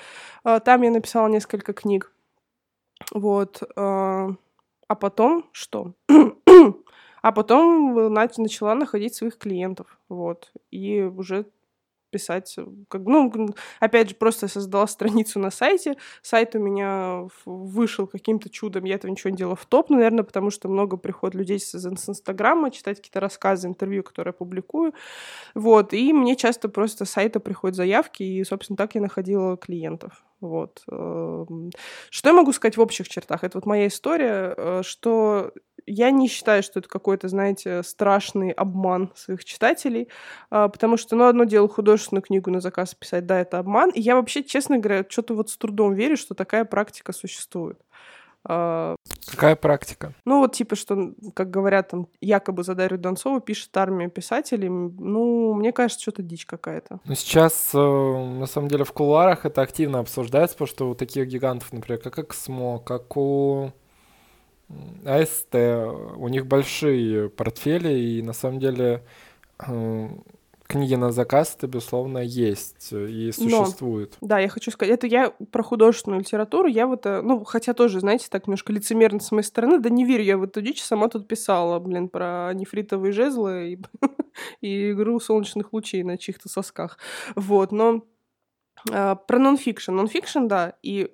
[0.44, 2.12] А, там я написала несколько книг.
[3.12, 3.62] Вот.
[4.90, 5.94] А, потом что?
[7.22, 11.46] а потом начала находить своих клиентов, вот, и уже
[12.10, 12.56] писать,
[12.88, 13.32] как, ну,
[13.78, 15.96] опять же, просто создала страницу на сайте.
[16.22, 20.50] Сайт у меня вышел каким-то чудом, я этого ничего не делала в топ, наверное, потому
[20.50, 24.92] что много приходит людей с, с Инстаграма читать какие-то рассказы, интервью, которые я публикую.
[25.54, 30.24] Вот, и мне часто просто с сайта приходят заявки, и, собственно, так я находила клиентов.
[30.40, 30.82] Вот.
[30.90, 31.70] Эм,
[32.10, 33.44] что я могу сказать в общих чертах?
[33.44, 35.52] Это вот моя история, э, что
[35.86, 40.08] я не считаю, что это какой-то, знаете, страшный обман своих читателей,
[40.50, 43.90] а, потому что, ну, одно дело художественную книгу на заказ писать, да, это обман.
[43.90, 47.78] И я вообще, честно говоря, что-то вот с трудом верю, что такая практика существует.
[48.44, 50.14] А, Какая практика?
[50.24, 54.68] Ну, вот типа, что, как говорят, там, якобы за Дарью Донцову пишет армия писателей.
[54.68, 57.00] Ну, мне кажется, что-то дичь какая-то.
[57.04, 61.26] Ну, сейчас, э, на самом деле, в кулуарах это активно обсуждается, потому что у таких
[61.26, 63.72] гигантов, например, как Эксмо, как у
[65.04, 69.04] АСТ, у них большие портфели, и на самом деле
[69.66, 70.08] э,
[70.70, 74.16] книги на заказ, это, безусловно, есть и существует.
[74.20, 77.74] Но, да, я хочу сказать, это я про художественную литературу, я вот, э, ну, хотя
[77.74, 80.82] тоже, знаете, так немножко лицемерно с моей стороны, да не верю, я в эту дичь
[80.82, 83.78] сама тут писала, блин, про нефритовые жезлы и,
[84.60, 86.98] и игру солнечных лучей на чьих-то сосках.
[87.34, 88.02] Вот, но
[88.88, 89.92] э, про нонфикшн.
[89.92, 91.10] Нонфикшн, да, и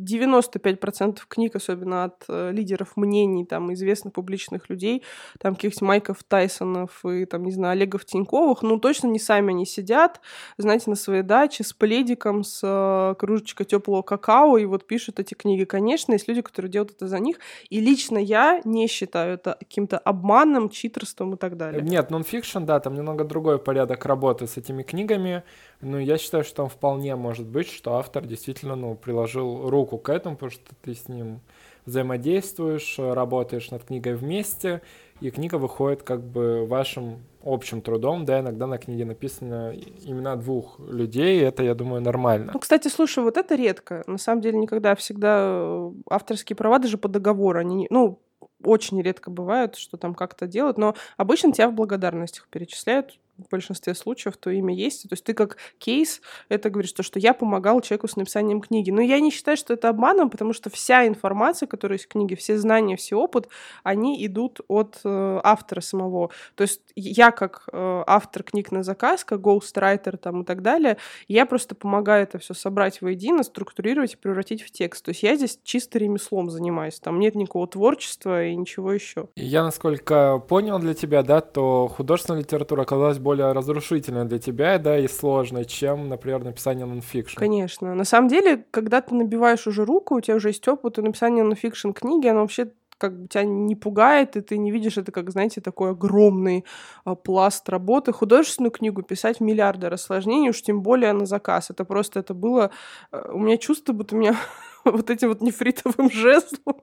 [0.00, 5.02] 95% книг, особенно от э, лидеров мнений, там, известных публичных людей,
[5.38, 9.66] там, каких-то Майков Тайсонов и, там, не знаю, Олегов Тиньковых, ну, точно не сами они
[9.66, 10.20] сидят,
[10.56, 15.34] знаете, на своей даче с пледиком, с э, кружечкой теплого какао, и вот пишут эти
[15.34, 15.64] книги.
[15.64, 19.98] Конечно, есть люди, которые делают это за них, и лично я не считаю это каким-то
[19.98, 21.82] обманом, читерством и так далее.
[21.82, 25.42] Нет, нонфикшн, да, там немного другой порядок работы с этими книгами,
[25.80, 30.10] ну, я считаю, что там вполне может быть, что автор действительно, ну, приложил руку к
[30.10, 31.40] этому, потому что ты с ним
[31.86, 34.82] взаимодействуешь, работаешь над книгой вместе,
[35.20, 39.74] и книга выходит как бы вашим общим трудом, да, иногда на книге написано
[40.04, 42.50] имена двух людей, это, я думаю, нормально.
[42.52, 44.04] Ну, кстати, слушай, вот это редко.
[44.06, 48.20] На самом деле никогда, всегда авторские права даже по договору, они, ну,
[48.62, 53.94] очень редко бывает, что там как-то делают, но обычно тебя в благодарностях перечисляют, в большинстве
[53.94, 55.02] случаев то имя есть.
[55.02, 58.90] То есть ты как кейс это говоришь, то, что я помогал человеку с написанием книги.
[58.90, 62.36] Но я не считаю, что это обманом, потому что вся информация, которая есть в книге,
[62.36, 63.48] все знания, все опыт,
[63.82, 66.30] они идут от э, автора самого.
[66.54, 70.96] То есть я как э, автор книг на заказ, как ghostwriter там и так далее,
[71.28, 75.04] я просто помогаю это все собрать воедино, структурировать и превратить в текст.
[75.04, 76.98] То есть я здесь чисто ремеслом занимаюсь.
[77.00, 79.28] Там нет никакого творчества и ничего еще.
[79.36, 84.98] Я, насколько понял для тебя, да, то художественная литература оказалась более разрушительной для тебя, да,
[84.98, 87.38] и сложной, чем, например, написание нонфикшн.
[87.38, 87.94] Конечно.
[87.94, 91.44] На самом деле, когда ты набиваешь уже руку, у тебя уже есть опыт, и написание
[91.44, 95.30] нонфикшн книги, оно вообще как бы тебя не пугает, и ты не видишь это как,
[95.30, 96.64] знаете, такой огромный
[97.04, 98.12] а, пласт работы.
[98.12, 101.68] Художественную книгу писать миллиарды раз сложнее, уж тем более на заказ.
[101.68, 102.70] Это просто, это было...
[103.12, 104.36] А, у меня чувство, будто меня
[104.84, 106.80] вот этим вот нефритовым жезлом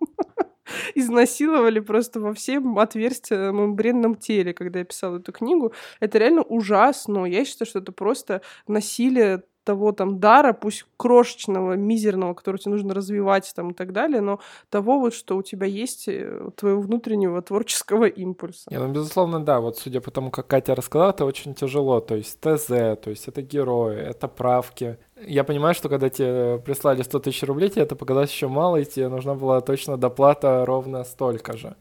[0.95, 5.73] изнасиловали просто во всем отверстиям бренном теле, когда я писала эту книгу.
[5.99, 7.25] Это реально ужасно.
[7.25, 12.93] Я считаю, что это просто насилие того там дара, пусть крошечного, мизерного, который тебе нужно
[12.93, 17.41] развивать там и так далее, но того вот, что у тебя есть, э, твоего внутреннего
[17.41, 18.69] творческого импульса.
[18.69, 22.15] Не, ну, безусловно, да, вот судя по тому, как Катя рассказала, это очень тяжело, то
[22.15, 24.97] есть ТЗ, то есть это герои, это правки.
[25.21, 28.85] Я понимаю, что когда тебе прислали 100 тысяч рублей, тебе это показалось еще мало, и
[28.85, 31.75] тебе нужна была точно доплата ровно столько же.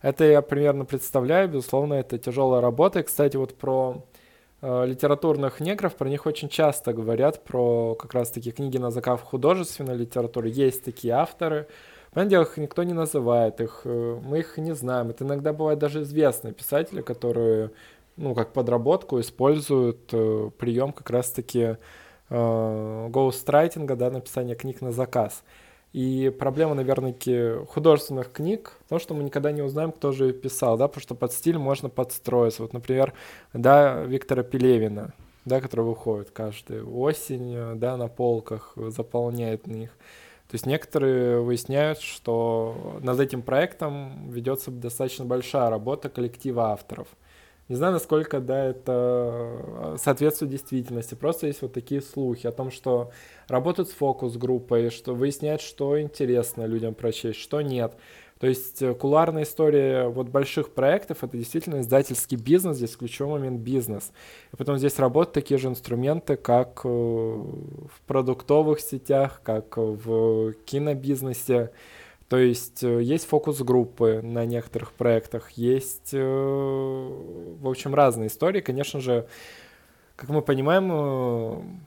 [0.00, 3.00] Это я примерно представляю, безусловно, это тяжелая работа.
[3.00, 4.04] И, кстати, вот про
[4.60, 9.96] Э, литературных негров, про них очень часто говорят, про как раз-таки книги на заказ художественной
[9.96, 10.48] литературы.
[10.48, 11.68] Есть такие авторы.
[12.12, 15.10] Понятное дело, их никто не называет, их, э, мы их не знаем.
[15.10, 17.70] Это иногда бывают даже известные писатели, которые,
[18.16, 21.76] ну, как подработку используют э, прием как раз-таки
[22.30, 25.42] гоустрайтинга, да, написания книг на заказ.
[25.94, 27.14] И проблема, наверное,
[27.64, 31.32] художественных книг, то, что мы никогда не узнаем, кто же писал, да, потому что под
[31.32, 32.62] стиль можно подстроиться.
[32.62, 33.14] Вот, например,
[33.54, 35.14] да, Виктора Пелевина,
[35.46, 39.90] да, который выходит каждую осень, да, на полках, заполняет них.
[40.48, 47.08] То есть некоторые выясняют, что над этим проектом ведется достаточно большая работа коллектива авторов.
[47.68, 51.14] Не знаю, насколько да, это соответствует действительности.
[51.14, 53.10] Просто есть вот такие слухи о том, что
[53.46, 57.94] работают с фокус-группой, что выясняют, что интересно людям прочесть, что нет.
[58.38, 63.60] То есть э, куларная история вот больших проектов— это действительно издательский бизнес, здесь ключевой момент
[63.60, 64.12] бизнес.
[64.52, 71.72] И потом здесь работают такие же инструменты, как э, в продуктовых сетях, как в кинобизнесе.
[72.28, 78.60] То есть э, есть фокус-группы на некоторых проектах, есть, в общем, разные истории.
[78.60, 79.26] Конечно же,
[80.16, 81.80] как мы понимаем,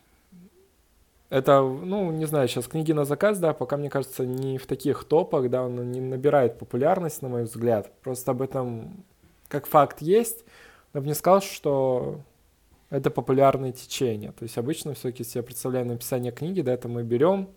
[1.31, 5.05] это, ну, не знаю, сейчас книги на заказ, да, пока, мне кажется, не в таких
[5.05, 7.89] топах, да, он не набирает популярность, на мой взгляд.
[8.01, 9.05] Просто об этом
[9.47, 10.43] как факт есть,
[10.93, 12.19] но бы не сказал, что
[12.89, 14.33] это популярное течение.
[14.33, 17.47] То есть обычно все-таки себе представляем написание книги, да, это мы берем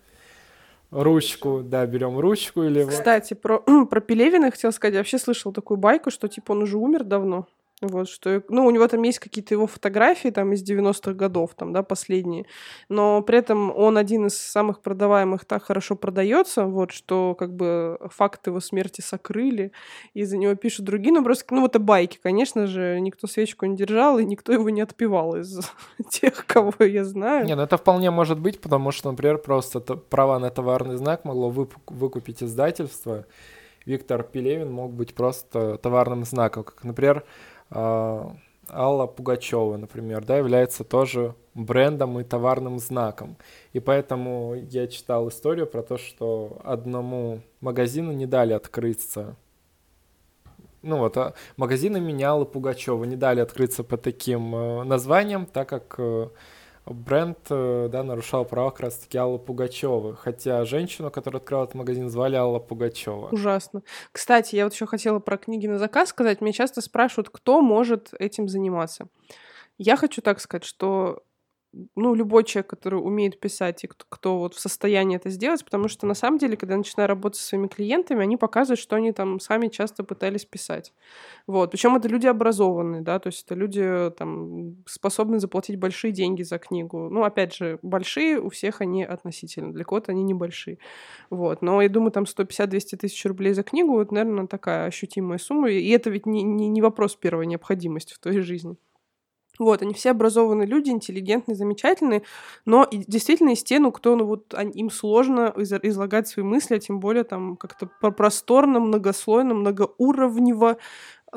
[0.94, 2.85] ручку, да, берем ручку или...
[2.85, 3.59] Кстати, про,
[3.90, 7.46] про Пелевина хотел сказать, я вообще слышал такую байку, что, типа, он уже умер давно.
[7.82, 11.72] Вот, что, ну, у него там есть какие-то его фотографии там из 90-х годов, там,
[11.72, 12.46] да, последние,
[12.88, 17.98] но при этом он один из самых продаваемых, так хорошо продается, вот, что как бы
[18.10, 19.72] факт его смерти сокрыли,
[20.14, 23.76] и за него пишут другие, ну, просто, ну, это байки, конечно же, никто свечку не
[23.76, 25.60] держал, и никто его не отпевал из
[26.10, 27.44] тех, кого я знаю.
[27.44, 31.50] Не, ну, это вполне может быть, потому что, например, просто права на товарный знак могло
[31.50, 33.26] выкупить издательство,
[33.87, 37.24] Виктор Пелевин мог быть просто товарным знаком, как, например,
[37.74, 43.37] Алла Пугачева, например, да, является тоже брендом и товарным знаком.
[43.72, 49.37] И поэтому я читал историю про то, что одному магазину не дали открыться.
[50.82, 55.66] Ну вот, а магазин имени Аллы Пугачева не дали открыться по таким э, названиям, так
[55.66, 56.28] как э,
[56.87, 60.14] бренд э, да, нарушал права как раз-таки Аллы Пугачевой.
[60.16, 63.29] Хотя женщину, которая открыла этот магазин, звали Алла Пугачева.
[63.31, 63.83] Ужасно.
[64.12, 66.40] Кстати, я вот еще хотела про книги на заказ сказать.
[66.40, 69.09] Меня часто спрашивают, кто может этим заниматься.
[69.79, 71.23] Я хочу так сказать, что
[71.94, 75.88] ну, любой человек, который умеет писать и кто, кто вот в состоянии это сделать, потому
[75.88, 79.12] что на самом деле, когда я начинаю работать со своими клиентами, они показывают, что они
[79.12, 80.92] там сами часто пытались писать.
[81.46, 81.70] Вот.
[81.70, 86.58] Причем это люди образованные, да, то есть это люди там способны заплатить большие деньги за
[86.58, 87.08] книгу.
[87.10, 90.78] Ну, опять же, большие у всех они относительно, для кого-то они небольшие.
[91.30, 91.62] Вот.
[91.62, 95.88] Но я думаю, там 150-200 тысяч рублей за книгу, это, наверное, такая ощутимая сумма, и
[95.90, 98.76] это ведь не, не, не вопрос первой необходимости в твоей жизни.
[99.58, 102.22] Вот, они все образованные люди, интеллигентные, замечательные,
[102.64, 106.78] но и действительно из те, ну, кто, ну, вот им сложно излагать свои мысли, а
[106.80, 110.78] тем более там как-то просторно, многослойно, многоуровнево,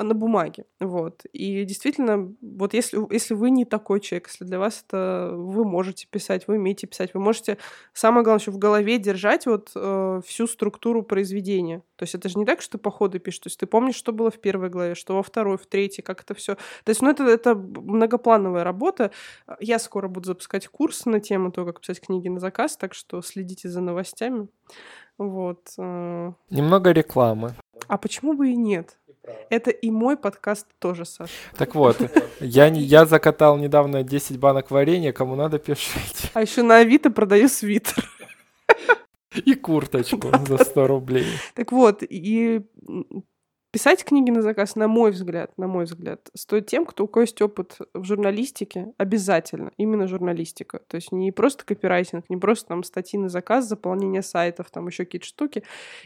[0.02, 1.24] на бумаге, вот.
[1.32, 6.06] И действительно, вот если, если вы не такой человек, если для вас это вы можете
[6.06, 7.58] писать, вы умеете писать, вы можете,
[7.92, 11.82] самое главное, еще в голове держать вот э, всю структуру произведения.
[11.96, 13.96] То есть это же не так, что ты по ходу пишешь, то есть ты помнишь,
[13.96, 16.54] что было в первой главе, что во второй, в третьей, как это все.
[16.84, 19.10] То есть, ну, это, это многоплановая работа.
[19.60, 23.20] Я скоро буду запускать курс на тему того, как писать книги на заказ, так что
[23.22, 24.48] следите за новостями.
[25.18, 25.70] Вот.
[25.78, 26.32] Э.
[26.50, 27.54] Немного рекламы.
[27.88, 28.96] А почему бы и нет?
[29.50, 31.32] Это и мой подкаст тоже, Саша.
[31.56, 31.96] Так вот,
[32.40, 36.30] я, я закатал недавно 10 банок варенья, кому надо, пишите.
[36.34, 38.04] А еще на Авито продаю свитер.
[39.44, 41.26] И курточку за 100 рублей.
[41.54, 42.62] Так вот, и
[43.70, 47.22] Писать книги на заказ, на мой взгляд, на мой взгляд, стоит тем, кто у кого
[47.22, 50.80] есть опыт в журналистике, обязательно, именно журналистика.
[50.88, 55.04] То есть не просто копирайтинг, не просто там статьи на заказ, заполнение сайтов, там еще
[55.04, 55.64] какие-то штуки,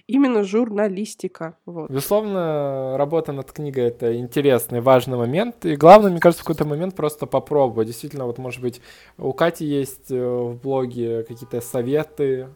[0.09, 1.57] именно журналистика.
[1.65, 1.89] Вот.
[1.89, 6.97] Безусловно, работа над книгой— это интересный, важный момент, и главное, мне кажется, в какой-то момент
[6.97, 7.87] просто попробовать.
[7.87, 8.81] Действительно, вот, может быть,
[9.19, 12.49] у Кати есть э, в блоге какие-то советы,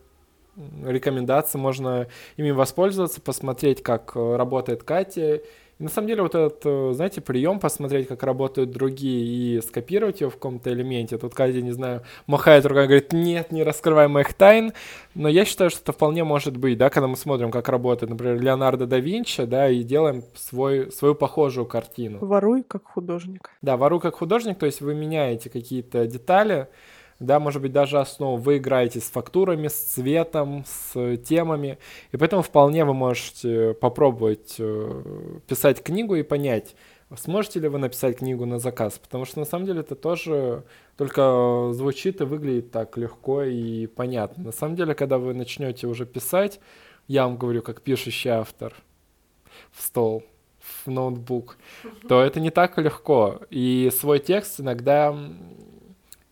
[0.85, 5.43] рекомендации, можно ими воспользоваться, посмотреть, как э, работает Катя.
[5.79, 10.23] И на самом деле вот этот, э, знаете, прием посмотреть, как работают другие и скопировать
[10.23, 11.19] его в каком-то элементе.
[11.19, 14.73] Тут Катя, не знаю, махает рукой и говорит, нет, не раскрывай моих тайн.
[15.15, 18.41] Но я считаю, что это вполне может быть, да, когда мы смотрим, как работает, например,
[18.41, 22.19] Леонардо да Винчи, да, и делаем свой, свою похожую картину.
[22.21, 23.51] Воруй как художник.
[23.61, 26.69] Да, воруй как художник, то есть вы меняете какие-то детали,
[27.19, 31.79] да, может быть, даже основу вы играете с фактурами, с цветом, с темами,
[32.13, 36.75] и поэтому вполне вы можете попробовать э, писать книгу и понять,
[37.17, 40.65] сможете ли вы написать книгу на заказ, потому что на самом деле это тоже
[40.97, 44.45] только звучит и выглядит так легко и понятно.
[44.45, 46.61] На самом деле, когда вы начнете уже писать,
[47.07, 48.75] я вам говорю, как пишущий автор
[49.71, 50.25] в стол,
[50.59, 51.57] в ноутбук,
[52.09, 53.41] то это не так легко.
[53.51, 55.17] И свой текст иногда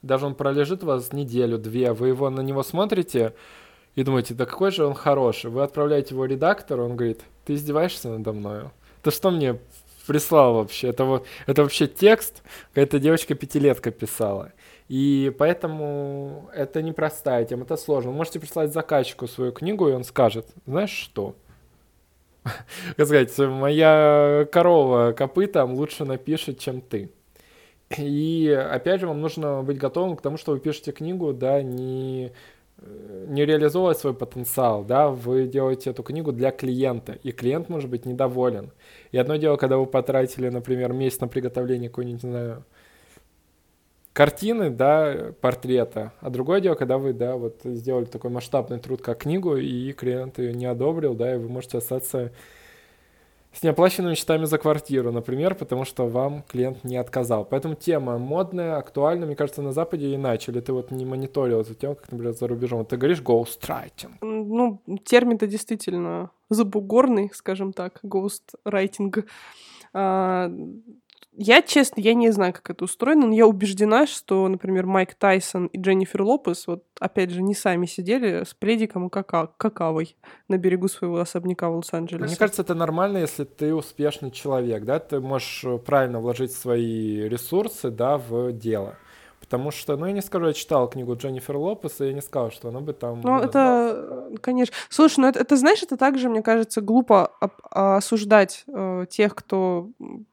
[0.05, 3.35] даже он пролежит у вас неделю-две, вы его на него смотрите
[3.95, 5.51] и думаете, да какой же он хороший.
[5.51, 8.73] Вы отправляете его редактору, он говорит, ты издеваешься надо мною?
[9.03, 9.59] Ты что мне
[10.07, 10.89] прислал вообще?
[10.89, 14.53] Это, вот, это вообще текст, какая-то девочка-пятилетка писала.
[14.89, 18.11] И поэтому это непростая тема, это сложно.
[18.11, 21.35] Вы можете прислать заказчику свою книгу, и он скажет, знаешь что?
[22.43, 27.11] Как сказать, моя корова копытом лучше напишет, чем ты.
[27.99, 32.33] И опять же, вам нужно быть готовым к тому, что вы пишете книгу, да, не
[33.29, 38.05] не реализовывать свой потенциал, да, вы делаете эту книгу для клиента, и клиент может быть
[38.05, 38.73] недоволен.
[39.13, 42.65] И одно дело, когда вы потратили, например, месяц на приготовление какой-нибудь, не знаю,
[44.13, 49.19] картины, да, портрета, а другое дело, когда вы, да, вот сделали такой масштабный труд, как
[49.19, 52.33] книгу, и клиент ее не одобрил, да, и вы можете остаться
[53.55, 57.45] с неоплаченными счетами за квартиру, например, потому что вам клиент не отказал.
[57.45, 60.53] Поэтому тема модная, актуальна, мне кажется, на Западе иначе.
[60.53, 62.85] Или ты вот не мониторил эту тему, как, например, за рубежом.
[62.85, 64.15] Ты говоришь ghostwriting.
[64.21, 69.25] Ну, термин-то действительно забугорный, скажем так, ghostwriting.
[71.37, 75.15] А, я, честно, я не знаю, как это устроено, но я убеждена, что, например, Майк
[75.15, 80.17] Тайсон и Дженнифер Лопес, вот, опять же, не сами сидели с пледиком и кака какавой
[80.49, 82.27] на берегу своего особняка в Лос-Анджелесе.
[82.27, 87.29] Мне кажется, это нормально, если ты успешный человек, да, ты можешь э, правильно вложить свои
[87.29, 88.97] ресурсы, да, в дело.
[89.41, 92.51] Потому что, ну, я не скажу, я читал книгу Дженнифер Лопес, и я не сказал,
[92.51, 93.21] что она бы там...
[93.21, 94.75] Ну, это, конечно.
[94.89, 97.31] Слушай, ну, это, это, знаешь, это также, мне кажется, глупо
[97.71, 99.91] осуждать э, тех, кто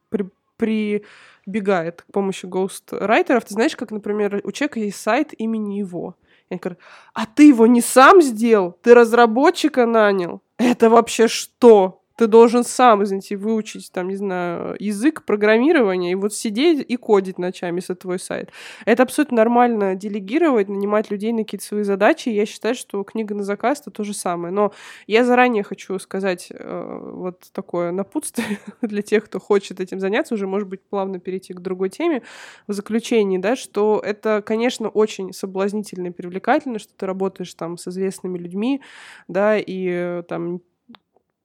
[0.07, 0.29] при,
[0.61, 3.45] прибегает к помощи гоустрайтеров.
[3.45, 6.15] Ты знаешь, как, например, у человека есть сайт имени его.
[6.49, 6.77] Я говорю,
[7.13, 8.77] а ты его не сам сделал?
[8.83, 10.41] Ты разработчика нанял?
[10.57, 12.00] Это вообще что?
[12.21, 17.39] Ты должен сам, извините, выучить, там, не знаю, язык программирования и вот сидеть и кодить
[17.39, 18.51] ночами, если твой сайт.
[18.85, 22.29] Это абсолютно нормально делегировать, нанимать людей на какие-то свои задачи.
[22.29, 24.53] Я считаю, что книга на заказ— это то же самое.
[24.53, 24.71] Но
[25.07, 30.45] я заранее хочу сказать э, вот такое напутствие для тех, кто хочет этим заняться, уже,
[30.45, 32.21] может быть, плавно перейти к другой теме
[32.67, 37.87] в заключении, да, что это, конечно, очень соблазнительно и привлекательно, что ты работаешь там с
[37.87, 38.79] известными людьми,
[39.27, 40.61] да, и э, там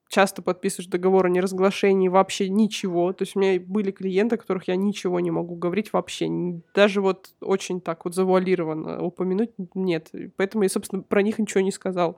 [0.09, 3.13] часто подписываешь договор о неразглашении вообще ничего.
[3.13, 6.29] То есть у меня были клиенты, которых я ничего не могу говорить вообще.
[6.75, 10.11] Даже вот очень так вот завуалированно упомянуть нет.
[10.37, 12.17] Поэтому я, собственно, про них ничего не сказал.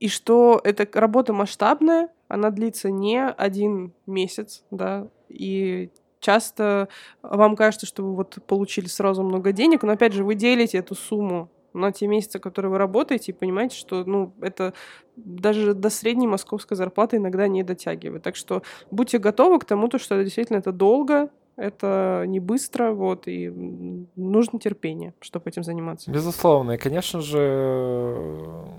[0.00, 6.88] И что эта работа масштабная, она длится не один месяц, да, и часто
[7.22, 10.94] вам кажется, что вы вот получили сразу много денег, но опять же вы делите эту
[10.94, 14.72] сумму на те месяцы, которые вы работаете, и понимаете, что ну, это
[15.16, 18.22] даже до средней московской зарплаты иногда не дотягивает.
[18.22, 23.48] Так что будьте готовы к тому, что действительно это долго, это не быстро, вот, и
[24.16, 26.10] нужно терпение, чтобы этим заниматься.
[26.10, 28.16] Безусловно, и, конечно же,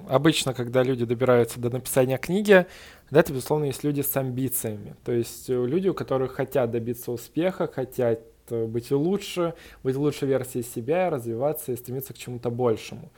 [0.10, 2.66] обычно, когда люди добираются до написания книги,
[3.12, 7.68] да, это, безусловно, есть люди с амбициями, то есть люди, у которых хотят добиться успеха,
[7.68, 8.20] хотят
[8.50, 13.12] быть лучше, быть лучшей версией себя, развиваться и стремиться к чему-то большему.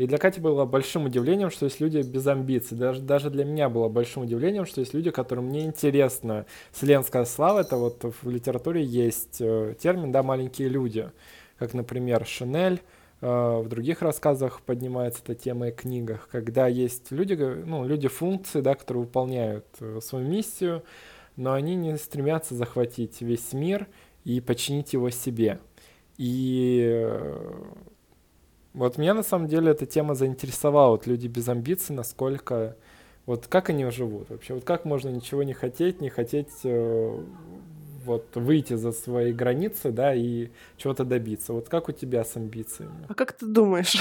[0.00, 2.74] И для Кати было большим удивлением, что есть люди без амбиций.
[2.74, 7.60] Даже, даже для меня было большим удивлением, что есть люди, которым не интересна вселенская слава.
[7.60, 11.10] Это вот в литературе есть э, термин, да, маленькие люди.
[11.58, 12.80] Как, например, Шинель,
[13.20, 18.62] э, в других рассказах поднимается эта тема и книгах, когда есть люди, ну, люди функции,
[18.62, 20.82] да, которые выполняют э, свою миссию,
[21.36, 23.86] но они не стремятся захватить весь мир
[24.24, 25.58] и подчинить его себе.
[26.16, 27.08] И
[28.72, 30.92] вот меня на самом деле эта тема заинтересовала.
[30.92, 32.76] Вот люди без амбиций, насколько...
[33.26, 34.54] Вот как они живут вообще?
[34.54, 37.22] Вот как можно ничего не хотеть, не хотеть э,
[38.04, 41.52] вот выйти за свои границы, да, и чего-то добиться.
[41.52, 43.06] Вот как у тебя с амбициями?
[43.08, 43.96] А как ты думаешь,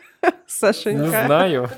[0.46, 1.02] Сашенька?
[1.02, 1.70] Не знаю.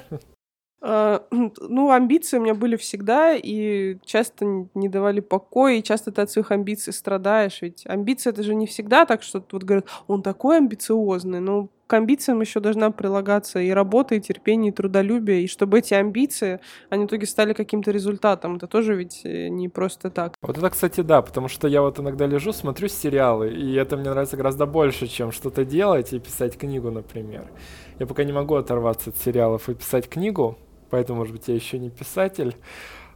[0.85, 6.23] А, ну, амбиции у меня были всегда, и часто не давали покоя, и часто ты
[6.23, 7.63] от своих амбиций страдаешь.
[7.63, 11.95] Ведь амбиции это же не всегда так, что вот говорят, он такой амбициозный, но к
[11.95, 16.59] амбициям еще должна прилагаться и работа, и терпение, и трудолюбие, и чтобы эти амбиции,
[16.89, 18.57] они в итоге стали каким-то результатом.
[18.57, 20.35] Это тоже ведь э, не просто так.
[20.43, 24.11] Вот это, кстати, да, потому что я вот иногда лежу, смотрю сериалы, и это мне
[24.11, 27.51] нравится гораздо больше, чем что-то делать и писать книгу, например.
[27.99, 30.57] Я пока не могу оторваться от сериалов и писать книгу,
[30.93, 32.55] поэтому, может быть, я еще не писатель.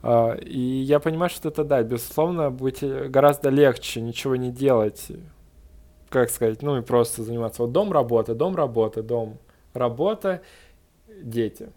[0.03, 5.13] А, и я понимаю, что это, да, безусловно, будет э, гораздо легче ничего не делать,
[6.09, 7.63] как сказать, ну и просто заниматься.
[7.63, 9.39] Вот дом, работа, дом, работа, дом,
[9.75, 10.41] работа,
[11.23, 11.71] дети.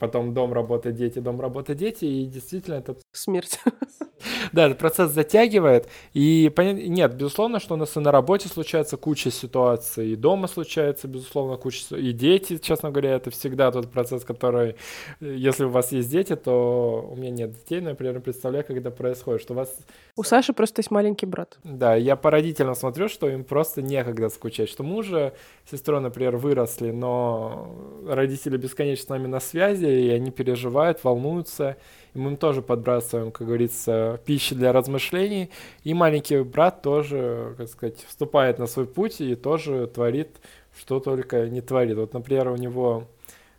[0.00, 2.96] Потом дом, работа, дети, дом, работа, дети, и действительно это...
[3.12, 3.60] Смерть.
[4.52, 5.88] Да, этот процесс затягивает.
[6.12, 11.08] И нет, безусловно, что у нас и на работе случается куча ситуаций, и дома случается,
[11.08, 14.76] безусловно, куча и дети, честно говоря, это всегда тот процесс, который,
[15.20, 18.90] если у вас есть дети, то у меня нет детей, но я примерно представляю, когда
[18.90, 19.76] происходит, что у вас...
[20.16, 21.58] У Саши просто есть маленький брат.
[21.64, 25.34] Да, я по родителям смотрю, что им просто некогда скучать, что мужа,
[25.70, 27.74] сестрой, например, выросли, но
[28.06, 31.76] родители бесконечно с нами на связи, и они переживают, волнуются,
[32.16, 35.50] и мы им тоже подбрасываем, как говорится, пищи для размышлений.
[35.84, 40.40] И маленький брат тоже, как сказать, вступает на свой путь и тоже творит,
[40.78, 41.98] что только не творит.
[41.98, 43.06] Вот, например, у него...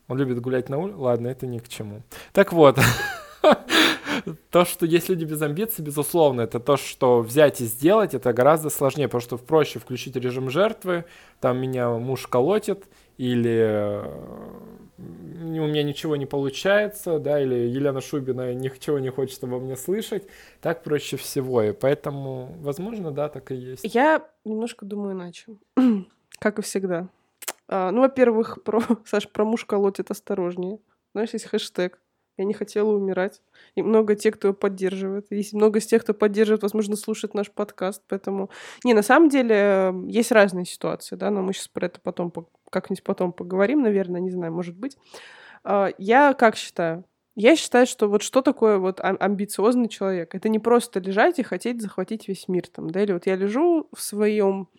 [0.07, 0.97] Он любит гулять на улице.
[0.97, 2.01] Ладно, это ни к чему.
[2.33, 2.79] Так вот,
[4.49, 8.71] то, что есть люди без амбиций, безусловно, это то, что взять и сделать, это гораздо
[8.71, 11.05] сложнее, потому что проще включить режим жертвы,
[11.41, 12.85] там меня муж колотит,
[13.17, 14.01] или
[14.97, 20.27] у меня ничего не получается, да, или Елена Шубина ничего не хочет обо мне слышать,
[20.61, 23.83] так проще всего, и поэтому, возможно, да, так и есть.
[23.83, 25.57] Я немножко думаю иначе,
[26.39, 27.09] как и всегда.
[27.67, 30.79] А, ну, во-первых, про, Саш, про муж колотит осторожнее.
[31.13, 31.99] Знаешь, есть хэштег
[32.37, 33.41] я не хотела умирать.
[33.75, 35.27] И много тех, кто поддерживает.
[35.31, 38.03] Есть много из тех, кто поддерживает, возможно, слушает наш подкаст.
[38.07, 38.49] Поэтому...
[38.83, 42.31] Не, на самом деле есть разные ситуации, да, но мы сейчас про это потом
[42.69, 44.97] как-нибудь потом поговорим, наверное, не знаю, может быть.
[45.63, 47.03] А, я как считаю?
[47.35, 50.33] Я считаю, что вот что такое вот амбициозный человек?
[50.33, 53.87] Это не просто лежать и хотеть захватить весь мир там, да, или вот я лежу
[53.93, 54.69] в своем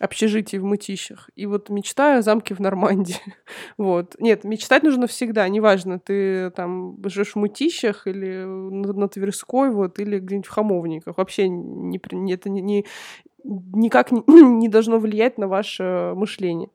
[0.00, 3.20] общежитии в Мытищах и вот мечтаю о замке в Нормандии.
[3.78, 4.16] вот.
[4.18, 9.98] Нет, мечтать нужно всегда, неважно, ты там живешь в Мытищах или на, на Тверской, вот,
[9.98, 11.16] или где-нибудь в Хамовниках.
[11.16, 11.98] Вообще не,
[12.32, 12.84] это не, не,
[13.44, 16.68] никак не, не должно влиять на ваше мышление.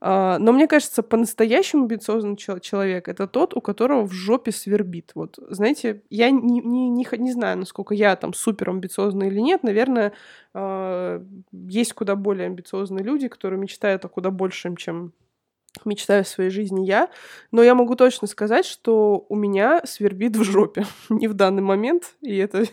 [0.00, 5.12] А, но мне кажется, по-настоящему амбициозный человек— это тот, у которого в жопе свербит.
[5.14, 9.62] Вот, знаете, я не, не, не, не знаю, насколько я там супер амбициозный или нет.
[9.62, 10.12] Наверное,
[10.52, 11.22] а,
[11.52, 15.12] есть куда более амбициозные люди, которые мечтают о куда большем, чем
[15.84, 17.10] мечтаю в своей жизни я,
[17.50, 20.86] но я могу точно сказать, что у меня свербит в жопе.
[21.10, 22.64] Не в данный момент, и это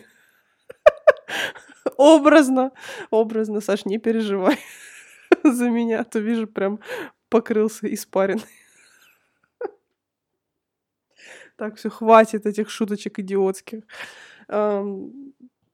[1.96, 2.72] образно,
[3.10, 4.58] образно, Саш, не переживай
[5.52, 6.80] за меня, то вижу прям
[7.28, 8.42] покрылся испаренный.
[11.56, 13.82] Так, все, хватит этих шуточек идиотских.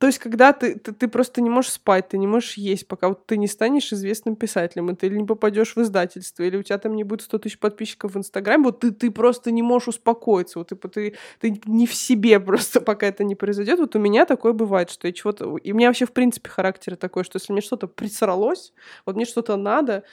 [0.00, 3.10] То есть, когда ты, ты, ты просто не можешь спать, ты не можешь есть, пока
[3.10, 6.62] вот ты не станешь известным писателем, и ты или не попадешь в издательство, или у
[6.62, 9.88] тебя там не будет 100 тысяч подписчиков в Инстаграме, вот ты, ты просто не можешь
[9.88, 13.78] успокоиться, вот типа, ты, ты не в себе просто, пока это не произойдет.
[13.78, 15.58] Вот у меня такое бывает, что я чего-то...
[15.58, 18.72] И у меня вообще, в принципе, характер такой, что если мне что-то присралось,
[19.04, 20.04] вот мне что-то надо,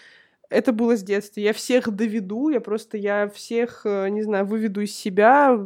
[0.49, 1.39] это было с детства.
[1.39, 5.57] Я всех доведу, я просто, я всех, э, не знаю, выведу из себя,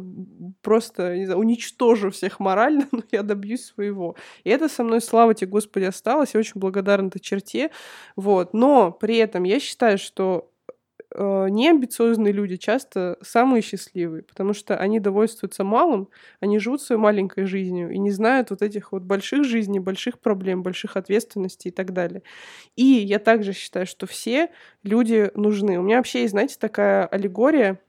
[0.62, 4.16] просто, не знаю, уничтожу всех морально, но я добьюсь своего.
[4.44, 6.34] И это со мной, слава тебе, Господи, осталось.
[6.34, 7.70] Я очень благодарна этой черте.
[8.16, 8.54] Вот.
[8.54, 10.51] Но при этом я считаю, что
[11.14, 16.08] э, неамбициозные люди часто самые счастливые, потому что они довольствуются малым,
[16.40, 20.62] они живут своей маленькой жизнью и не знают вот этих вот больших жизней, больших проблем,
[20.62, 22.22] больших ответственностей и так далее.
[22.76, 24.50] И я также считаю, что все
[24.82, 25.78] люди нужны.
[25.78, 27.80] У меня вообще есть, знаете, такая аллегория,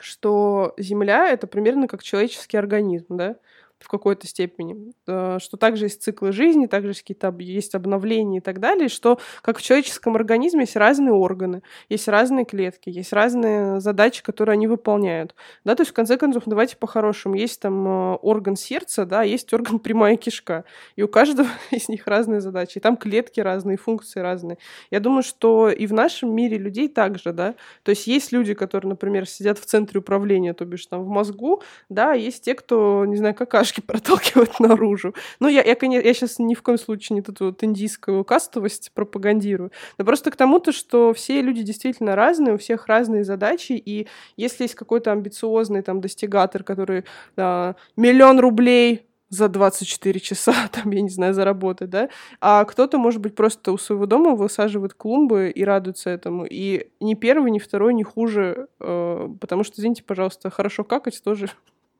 [0.00, 3.36] что Земля— это примерно как человеческий организм, да?
[3.82, 8.40] В какой-то степени, э, что также есть циклы жизни, также есть какие-то есть обновления и
[8.40, 13.80] так далее, что как в человеческом организме есть разные органы, есть разные клетки, есть разные
[13.80, 18.14] задачи, которые они выполняют, да, то есть в конце концов, давайте по-хорошему, есть там э,
[18.16, 20.64] орган сердца, да, есть орган прямая кишка,
[20.96, 24.58] и у каждого из них разные задачи, и там клетки разные, функции разные.
[24.90, 28.90] Я думаю, что и в нашем мире людей также, да, то есть есть люди, которые,
[28.90, 33.16] например, сидят в центре управления, то бишь там в мозгу, да, есть те, кто, не
[33.16, 35.14] знаю, какашки бумажки проталкивать наружу.
[35.40, 38.92] Ну, я, я, конечно, я сейчас ни в коем случае не эту вот индийскую кастовость
[38.94, 44.08] пропагандирую, но просто к тому-то, что все люди действительно разные, у всех разные задачи, и
[44.36, 47.04] если есть какой-то амбициозный там достигатор, который
[47.36, 52.08] а, миллион рублей за 24 часа, там, я не знаю, заработать, да,
[52.40, 57.14] а кто-то, может быть, просто у своего дома высаживает клумбы и радуется этому, и ни
[57.14, 61.48] первый, ни второй не хуже, э, потому что, извините, пожалуйста, хорошо какать тоже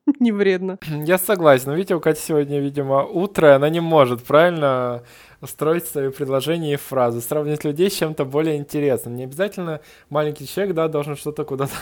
[0.20, 0.78] не вредно.
[0.86, 1.70] Я согласен.
[1.70, 5.02] Но видите, у Кати сегодня, видимо, утро, она не может правильно
[5.44, 9.16] строить свои предложения и фразы, сравнить людей с чем-то более интересным.
[9.16, 9.80] Не обязательно
[10.10, 11.72] маленький человек, да, должен что-то куда-то...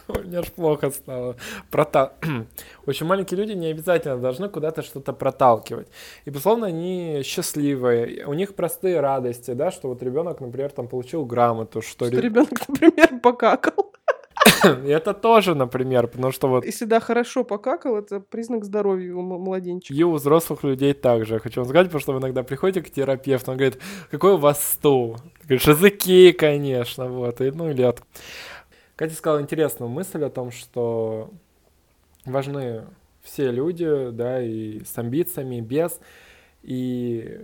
[0.07, 1.35] У меня аж плохо стало.
[1.71, 2.13] Прота...
[2.85, 5.87] Очень маленькие люди не обязательно должны куда-то что-то проталкивать.
[6.25, 8.25] И, безусловно, они счастливые.
[8.27, 12.05] У них простые радости, да, что вот ребенок, например, там получил грамоту, что...
[12.05, 13.94] Что ребенок, например, покакал.
[14.63, 16.65] Это тоже, например, потому что вот...
[16.65, 19.93] Если да, хорошо покакал, это признак здоровья у младенчика.
[19.93, 21.39] И у взрослых людей также.
[21.39, 24.63] Хочу вам сказать, потому что вы иногда приходите к терапевту, он говорит, какой у вас
[24.63, 25.17] стул?
[25.41, 27.41] Ты говоришь, языки, конечно, вот.
[27.41, 28.01] И, ну, или от...
[28.95, 31.29] Катя сказала интересную мысль о том, что
[32.25, 32.85] важны
[33.21, 35.99] все люди, да, и с амбициями, и без.
[36.63, 37.39] И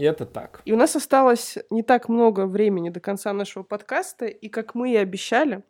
[0.00, 0.62] и это так.
[0.64, 4.92] И у нас осталось не так много времени до конца нашего подкаста, и как мы
[4.92, 5.62] и обещали,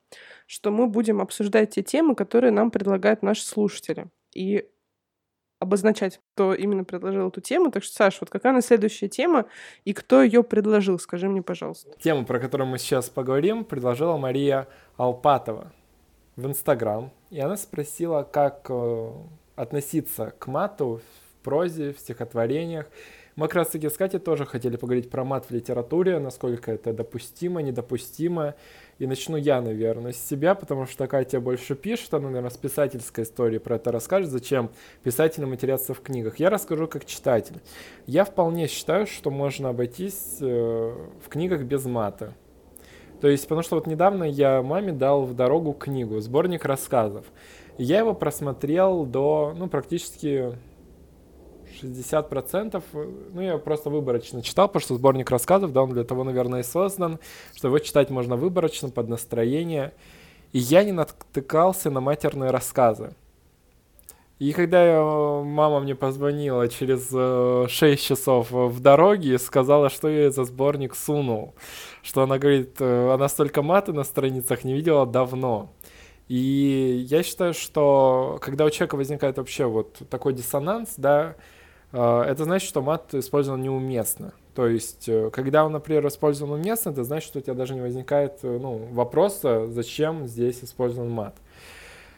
[0.47, 4.07] что мы будем обсуждать те темы, которые нам предлагают наши слушатели.
[4.33, 4.69] И
[5.59, 7.73] обозначать, кто именно предложил эту тему.
[7.73, 9.47] Так что, Саш, вот какая на следующая тема
[9.85, 11.01] и кто ее предложил?
[11.01, 11.91] Скажи мне, пожалуйста.
[11.99, 15.73] Тему, про которую мы сейчас поговорим, предложила Мария Алпатова
[16.37, 17.11] в Инстаграм.
[17.31, 19.13] И она спросила, как э,
[19.57, 22.87] относиться к мату в прозе, в стихотворениях
[23.37, 26.93] мы как раз таки с Катей тоже хотели поговорить про мат в литературе, насколько это
[26.93, 28.55] допустимо, недопустимо.
[28.99, 33.25] И начну я, наверное, с себя, потому что Катя больше пишет, она, наверное, с писательской
[33.25, 34.71] истории про это расскажет, зачем
[35.03, 36.39] писателям матерятся в книгах.
[36.39, 37.57] Я расскажу как читатель.
[38.07, 42.35] Я вполне считаю, что можно обойтись э, в книгах без мата.
[43.21, 47.27] То есть, потому что вот недавно я маме дал в дорогу книгу, сборник рассказов.
[47.79, 50.53] Я его просмотрел до, ну, практически
[51.83, 52.83] 60%,
[53.33, 56.65] ну, я просто выборочно читал, потому что сборник рассказов, да, он для того, наверное, и
[56.65, 57.19] создан,
[57.57, 59.93] что его читать можно выборочно, под настроение.
[60.53, 63.15] И я не натыкался на матерные рассказы.
[64.41, 65.03] И когда я,
[65.45, 67.11] мама мне позвонила через
[67.71, 71.55] 6 часов в дороге сказала, что я за сборник сунул,
[72.03, 75.71] что она говорит, э, она столько маты на страницах не видела давно.
[76.31, 81.37] И я считаю, что когда у человека возникает вообще вот такой диссонанс, да,
[81.93, 84.33] это значит, что мат использован неуместно.
[84.55, 87.81] То есть, э, когда он, например, использован уместно, это значит, что у тебя даже не
[87.81, 91.35] возникает э, ну, вопроса, зачем здесь использован мат.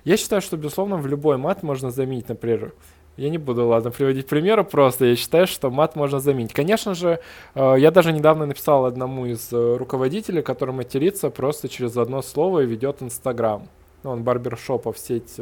[0.05, 2.73] Я считаю, что, безусловно, в любой мат можно заменить, например,
[3.18, 6.55] я не буду, ладно, приводить примеры, просто я считаю, что мат можно заменить.
[6.55, 7.20] Конечно же,
[7.55, 12.66] э, я даже недавно написал одному из руководителей, который матерится просто через одно слово и
[12.66, 13.68] ведет Инстаграм.
[14.03, 15.39] Он барбершопов сеть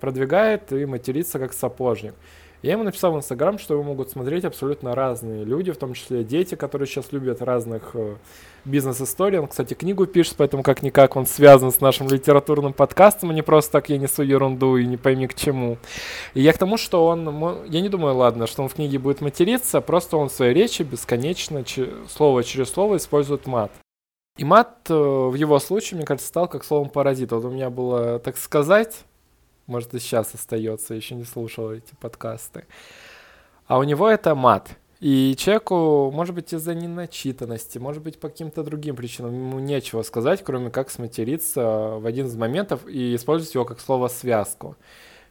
[0.00, 2.14] продвигает и матерится как сапожник.
[2.64, 6.24] Я ему написал в Инстаграм, что его могут смотреть абсолютно разные люди, в том числе
[6.24, 8.14] дети, которые сейчас любят разных э,
[8.64, 9.38] бизнес-историй.
[9.38, 13.72] Он, кстати, книгу пишет, поэтому как-никак он связан с нашим литературным подкастом, а не просто
[13.72, 15.76] так я несу ерунду и не пойми к чему.
[16.32, 19.20] И я к тому, что он, я не думаю, ладно, что он в книге будет
[19.20, 21.62] материться, просто он в своей речи бесконечно,
[22.08, 23.72] слово через слово использует мат.
[24.38, 27.30] И мат э, в его случае, мне кажется, стал как словом паразит.
[27.32, 29.04] Вот у меня было, так сказать,
[29.66, 32.66] может и сейчас остается, еще не слушал эти подкасты.
[33.66, 34.76] А у него это мат.
[35.00, 40.42] И человеку, может быть, из-за неначитанности, может быть, по каким-то другим причинам, ему нечего сказать,
[40.42, 44.76] кроме как сматериться в один из моментов и использовать его как слово-связку.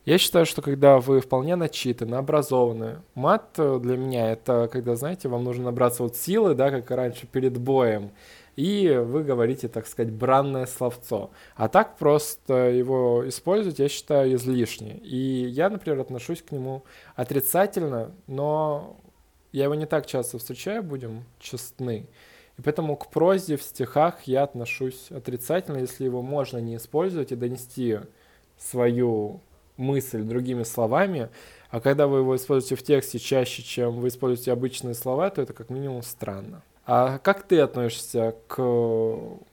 [0.06, 5.44] Я считаю, что когда вы вполне начитаны, образованы, мат для меня это когда, знаете, вам
[5.46, 8.12] нужно набраться вот силы, да, как раньше перед боем,
[8.56, 11.32] и вы говорите, так сказать, бранное словцо.
[11.56, 14.98] А так просто его использовать, я считаю, излишне.
[14.98, 16.84] И я, например, отношусь к нему
[17.16, 18.98] отрицательно, но
[19.52, 22.08] я его не так часто встречаю, будем честны.
[22.58, 27.36] И поэтому к прозе в стихах я отношусь отрицательно, если его можно не использовать и
[27.36, 28.00] донести
[28.58, 29.42] свою
[29.78, 31.30] мысль другими словами,
[31.70, 35.54] а когда вы его используете в тексте чаще, чем вы используете обычные слова, то это
[35.54, 36.62] как минимум странно.
[36.86, 38.62] А как ты относишься к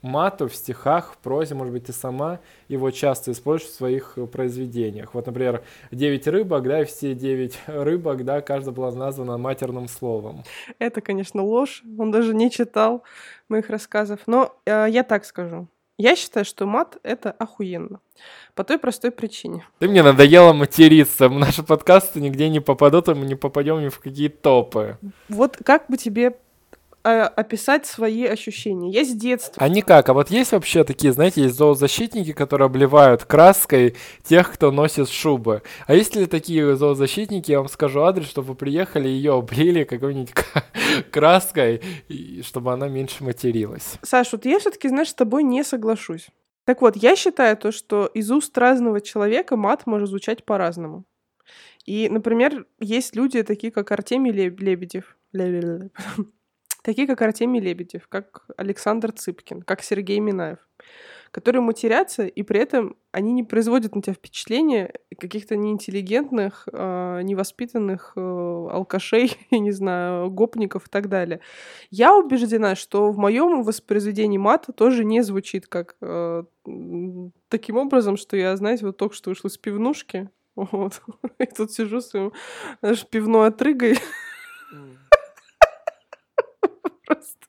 [0.02, 1.54] мату в стихах, в прозе?
[1.54, 5.14] Может быть, ты сама его часто используешь в своих произведениях?
[5.14, 5.62] Вот, например,
[5.92, 10.42] «Девять рыбок», да, и все девять рыбок, да, каждая была названа матерным словом.
[10.80, 11.84] Это, конечно, ложь.
[11.98, 13.04] Он даже не читал
[13.48, 14.20] моих рассказов.
[14.26, 15.68] Но э, я так скажу.
[15.98, 18.00] Я считаю, что мат— это охуенно.
[18.54, 19.66] По той простой причине.
[19.80, 21.28] Ты мне надоело материться.
[21.28, 24.96] Наши подкасты нигде не попадут, и мы не попадем ни в какие топы.
[25.28, 26.36] Вот как бы тебе
[27.02, 28.90] а, описать свои ощущения.
[28.90, 29.62] Я с детства.
[29.62, 30.08] А никак.
[30.08, 35.62] А вот есть вообще такие, знаете, есть зоозащитники, которые обливают краской тех, кто носит шубы.
[35.86, 40.34] А есть ли такие зоозащитники, я вам скажу адрес, чтобы вы приехали, ее облили какой-нибудь
[41.10, 41.80] краской,
[42.42, 43.98] чтобы она меньше материлась.
[44.02, 46.28] Саша, вот я все-таки, знаешь, с тобой не соглашусь.
[46.64, 51.04] Так вот, я считаю то, что из уст разного человека мат может звучать по-разному.
[51.86, 55.16] И, например, есть люди такие, как Артемий Лебедев
[56.82, 60.58] такие как Артемий Лебедев, как Александр Цыпкин, как Сергей Минаев,
[61.30, 68.12] которые матерятся, и при этом они не производят на тебя впечатление каких-то неинтеллигентных, э, невоспитанных
[68.16, 71.40] э, алкашей, я не знаю, гопников и так далее.
[71.90, 76.44] Я убеждена, что в моем воспроизведении мата тоже не звучит как э,
[77.48, 81.00] таким образом, что я, знаете, вот только что вышла с пивнушки, вот,
[81.38, 82.32] и тут сижу своим,
[82.80, 83.98] знаешь, пивной отрыгой,
[87.06, 87.46] просто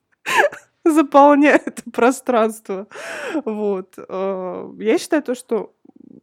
[0.85, 2.87] заполняет пространство.
[3.45, 3.95] Вот.
[3.97, 5.73] Э, я считаю то, что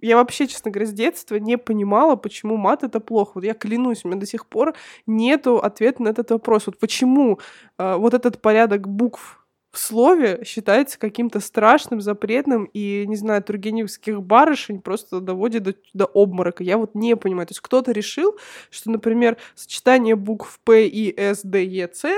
[0.00, 3.32] я вообще, честно говоря, с детства не понимала, почему мат это плохо.
[3.36, 4.74] Вот я клянусь, у меня до сих пор
[5.06, 6.66] нету ответа на этот вопрос.
[6.66, 7.40] Вот почему
[7.78, 9.37] э, вот этот порядок букв
[9.78, 16.04] в слове считается каким-то страшным, запретным, и, не знаю, тургеневских барышень просто доводит до, до
[16.06, 16.64] обморока.
[16.64, 17.46] Я вот не понимаю.
[17.46, 18.36] То есть кто-то решил,
[18.70, 22.08] что, например, сочетание букв П, И, С, Д, Е, С,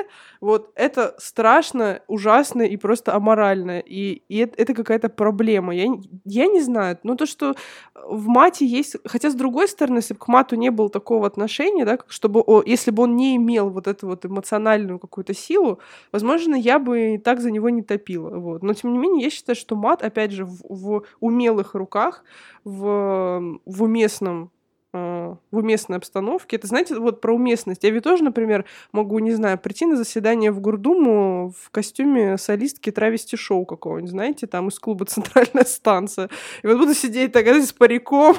[0.40, 3.80] вот это страшно, ужасно и просто аморально.
[3.80, 5.74] И, и это, какая-то проблема.
[5.74, 5.88] Я,
[6.24, 6.98] я не знаю.
[7.02, 7.56] Ну, то, что
[7.94, 8.96] в мате есть...
[9.04, 12.62] Хотя, с другой стороны, если бы к мату не было такого отношения, да, чтобы, о,
[12.64, 15.78] если бы он не имел вот эту вот эмоциональную какую-то силу,
[16.10, 18.38] возможно, я бы и так за него не топила.
[18.38, 18.62] Вот.
[18.62, 22.24] Но, тем не менее, я считаю, что мат, опять же, в, в умелых руках,
[22.64, 24.50] в, в уместном
[24.92, 26.56] э, в уместной обстановке.
[26.56, 27.82] Это, знаете, вот про уместность.
[27.82, 32.90] Я ведь тоже, например, могу, не знаю, прийти на заседание в Гурдуму в костюме солистки
[32.92, 36.28] травести шоу какого-нибудь, знаете, там из клуба «Центральная станция».
[36.62, 38.36] И вот буду сидеть так, с париком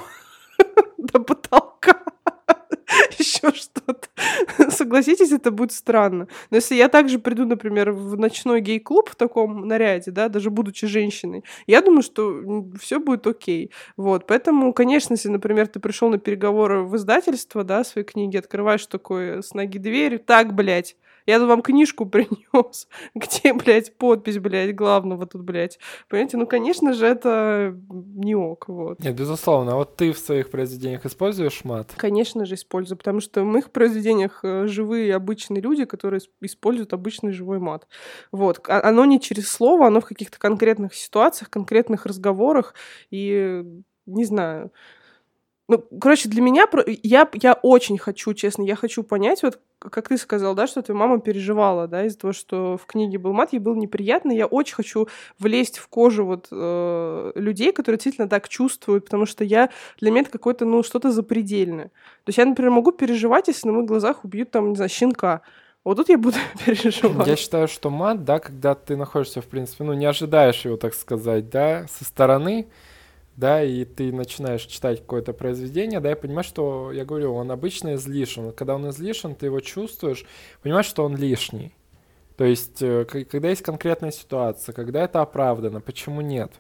[0.98, 2.02] до потолка.
[3.18, 4.08] еще что-то.
[4.92, 6.28] Согласитесь, это будет странно.
[6.50, 10.86] Но если я также приду, например, в ночной гей-клуб в таком наряде, да, даже будучи
[10.86, 12.42] женщиной, я думаю, что
[12.78, 13.72] все будет окей.
[13.96, 18.86] Вот, поэтому, конечно, если, например, ты пришел на переговоры в издательство, да, своей книги, открываешь
[18.86, 24.76] такой с ноги дверь, так, блядь, я тут вам книжку принес, где, блядь, подпись, блядь,
[24.76, 25.80] главного тут, блядь.
[26.10, 29.00] Понимаете, ну, конечно же, это не ок, вот.
[29.00, 29.74] Нет, безусловно.
[29.74, 31.94] А вот ты в своих произведениях используешь мат?
[31.98, 37.32] Конечно же, использую, потому что в моих произведениях э, живые обычные люди, которые используют обычный
[37.32, 37.88] живой мат.
[38.32, 38.60] Вот.
[38.68, 42.74] А, оно не через слово, оно в каких-то конкретных ситуациях, конкретных разговорах,
[43.10, 43.64] и
[44.06, 44.72] не знаю,
[45.72, 46.66] Ну, короче, для меня,
[47.02, 51.00] я, я очень хочу, честно, я хочу понять, вот как ты сказал, да, что твоя
[51.00, 54.34] мама переживала, да, из-за того, что в книге был мат, ей было неприятно.
[54.34, 55.08] Я очень хочу
[55.40, 59.70] влезть в кожу вот э, людей, которые действительно так чувствуют, потому что я
[60.02, 61.86] для меня это какое-то, ну, что-то запредельное.
[61.86, 65.40] То есть я, например, могу переживать, если на моих глазах убьют там, не знаю, щенка.
[65.86, 67.28] Вот тут я буду переживать.
[67.28, 70.94] Я считаю, что мат, да, когда ты находишься, в принципе, ну, не ожидаешь его, так
[70.94, 72.68] сказать, да, со стороны,
[73.42, 77.96] да, и ты начинаешь читать какое-то произведение, да, и понимаешь, что, я говорю, он обычно
[77.96, 78.52] излишен.
[78.52, 80.26] Когда он излишен, ты его чувствуешь,
[80.62, 81.74] понимаешь, что он лишний.
[82.38, 86.52] То есть, э, когда есть конкретная ситуация, когда это оправдано, почему нет?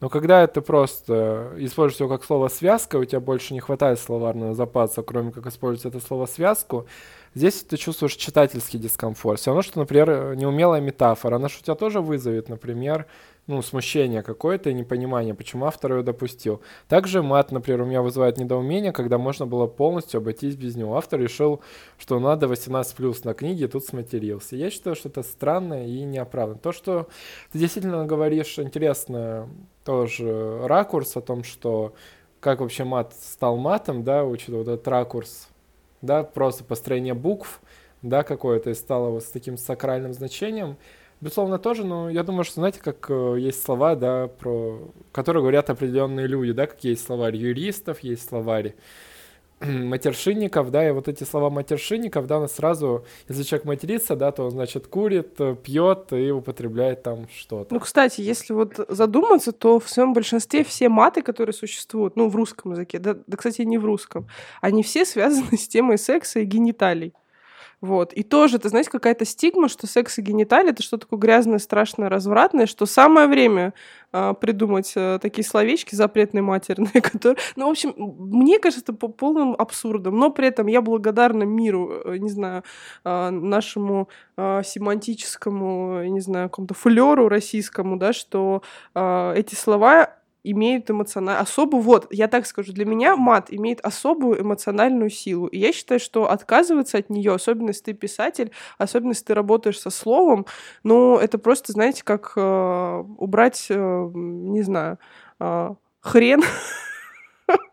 [0.00, 4.52] Но когда это просто используешь его как слово связка, у тебя больше не хватает словарного
[4.52, 6.86] запаса, кроме как использовать это слово связку,
[7.34, 9.40] здесь ты чувствуешь читательский дискомфорт.
[9.40, 13.06] Все равно, что, например, неумелая метафора, она же у тебя тоже вызовет, например,
[13.46, 16.60] ну, смущение какое-то и непонимание, почему автор ее допустил.
[16.88, 20.96] Также мат, например, у меня вызывает недоумение, когда можно было полностью обойтись без него.
[20.96, 21.60] Автор решил,
[21.96, 24.56] что надо 18 плюс на книге, тут сматерился.
[24.56, 26.58] Я считаю, что это странно и неоправданно.
[26.58, 27.08] То, что
[27.52, 29.48] ты действительно говоришь, интересно
[29.84, 31.94] тоже ракурс о том, что
[32.40, 35.48] как вообще мат стал матом, да, учитывая вот этот ракурс,
[36.02, 37.60] да, просто построение букв,
[38.02, 40.76] да, какое-то и стало вот с таким сакральным значением.
[41.20, 45.70] Безусловно, тоже, но я думаю, что, знаете, как э, есть слова, да, про, которые говорят
[45.70, 48.74] определенные люди, да, как есть словарь юристов, есть словарь
[49.60, 54.44] матершинников, да, и вот эти слова матершинников, да, нас сразу, если человек матерится, да, то
[54.44, 57.72] он, значит, курит, э, пьет и употребляет там что-то.
[57.72, 62.36] Ну, кстати, если вот задуматься, то в своем большинстве все маты, которые существуют, ну, в
[62.36, 64.28] русском языке, да, да, кстати, не в русском,
[64.60, 67.14] они все связаны с темой секса и гениталий.
[67.86, 68.12] Вот.
[68.12, 72.08] И тоже, ты знаешь, какая-то стигма, что секс и гениталия— это что такое грязное, страшное,
[72.08, 73.74] развратное, что самое время
[74.12, 77.38] э, придумать э, такие словечки запретные матерные, которые...
[77.54, 82.02] Ну, в общем, мне кажется, это по полным абсурдом, но при этом я благодарна миру,
[82.04, 82.64] э, не знаю,
[83.04, 88.62] э, нашему э, семантическому, не знаю, какому-то флеру российскому, да, что
[88.96, 90.15] э, эти слова
[90.50, 91.42] имеют эмоциональную...
[91.42, 95.46] Особую, вот, я так скажу, для меня мат имеет особую эмоциональную силу.
[95.46, 99.80] И я считаю, что отказываться от нее, особенно если ты писатель, особенно если ты работаешь
[99.80, 100.46] со словом,
[100.82, 104.98] ну, это просто, знаете, как э, убрать, э, не знаю,
[105.40, 106.42] э, хрен,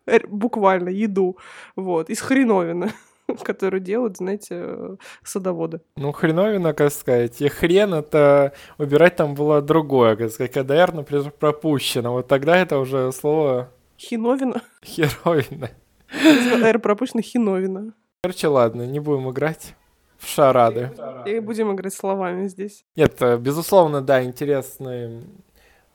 [0.28, 1.38] буквально, еду,
[1.76, 2.92] вот, из хреновины.
[3.44, 5.82] которую делают, знаете, садоводы.
[5.96, 7.42] Ну, хреновина, как сказать.
[7.42, 12.14] И хрен это убирать там было другое, как сказать, R, например, пропущено.
[12.14, 13.70] Вот тогда это уже слово...
[13.98, 14.62] Хиновина.
[14.84, 15.70] Херовина.
[16.12, 17.94] R пропущено, хиновина.
[18.22, 19.76] Короче, ладно, не будем играть
[20.18, 20.92] в шарады.
[21.26, 22.86] И будем играть словами здесь.
[22.96, 25.24] Нет, э, безусловно, да, интересная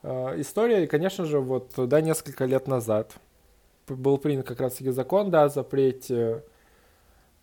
[0.03, 0.83] э, история.
[0.83, 3.13] И, конечно же, вот, да, несколько лет назад
[3.87, 6.43] был принят как раз-таки закон, да, о запрете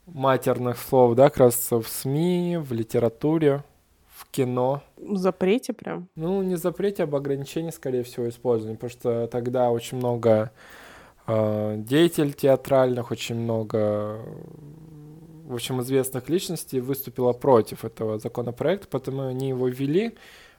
[0.07, 3.65] матерных слов, да, как раз в СМИ, в литературе,
[4.17, 4.83] в кино.
[4.97, 6.09] Запрете прям?
[6.17, 10.53] Ну, не запрете, об ограничении, скорее всего, использования, потому что тогда очень много
[11.27, 14.21] э, деятелей театральных, очень много,
[15.45, 20.17] в общем, известных личностей выступило против этого законопроекта, поэтому они его ввели,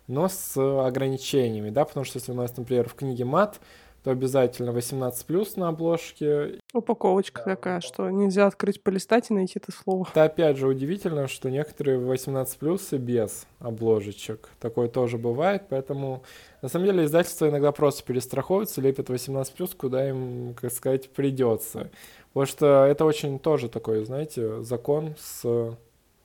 [0.07, 3.59] но с ограничениями, да, потому что если у нас, например, в книге «Мат»
[4.07, 6.61] то обязательно 18 плюс на обложке.
[6.73, 10.07] Упаковочка такая, что нельзя открыть, полистать и найти это слово.
[10.09, 14.47] Это опять же удивительно, что некоторые 18 плюс и без обложечек.
[14.61, 16.23] Такое тоже бывает, поэтому
[16.61, 21.89] на самом деле издательства иногда просто перестраховываются, лепят 18 плюс, куда им, как сказать, придется.
[22.29, 25.75] Потому что это очень тоже такой, знаете, закон с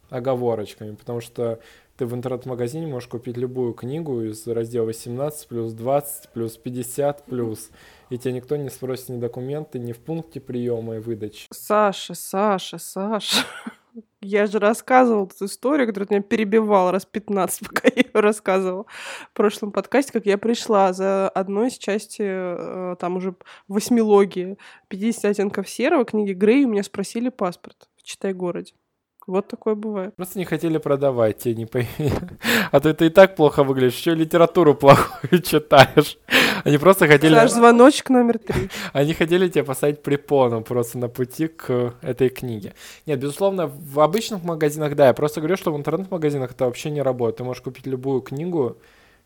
[0.08, 1.58] оговорочками, потому что
[1.96, 7.70] ты в интернет-магазине можешь купить любую книгу из раздела 18 плюс 20 плюс 50 плюс.
[8.10, 11.46] И тебе никто не спросит ни документы, ни в пункте приема и выдачи.
[11.50, 13.46] Саша, Саша, Саша.
[14.20, 18.86] Я же рассказывала эту историю, которую ты меня перебивал раз 15, пока я ее рассказывала
[19.30, 23.34] в прошлом подкасте, как я пришла за одной из части, э, там уже
[23.66, 28.72] восьмилогии 50 оттенков серого книги Грей, у меня спросили паспорт в Читай-городе.
[29.26, 30.16] Вот такое бывает.
[30.16, 31.88] Просто не хотели продавать, тебе не пойми.
[32.72, 36.18] А то это и так плохо выглядишь, еще литературу плохую читаешь.
[36.64, 37.34] Они просто хотели...
[37.34, 38.68] Наш звоночек номер три.
[38.92, 42.74] Они хотели тебя поставить препону просто на пути к этой книге.
[43.06, 47.02] Нет, безусловно, в обычных магазинах, да, я просто говорю, что в интернет-магазинах это вообще не
[47.02, 47.36] работает.
[47.36, 48.78] Ты можешь купить любую книгу,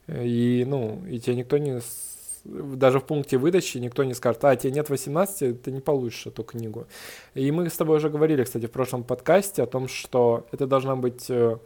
[0.09, 1.81] и, ну, и тебе никто не
[2.47, 6.45] даже в пункте выдачи никто не скажет, а, тебе нет 18, ты не получишь эту
[6.45, 6.87] книгу.
[7.35, 10.97] И мы с тобой уже говорили, кстати, в прошлом подкасте о том, что это должна
[10.97, 11.59] быть э,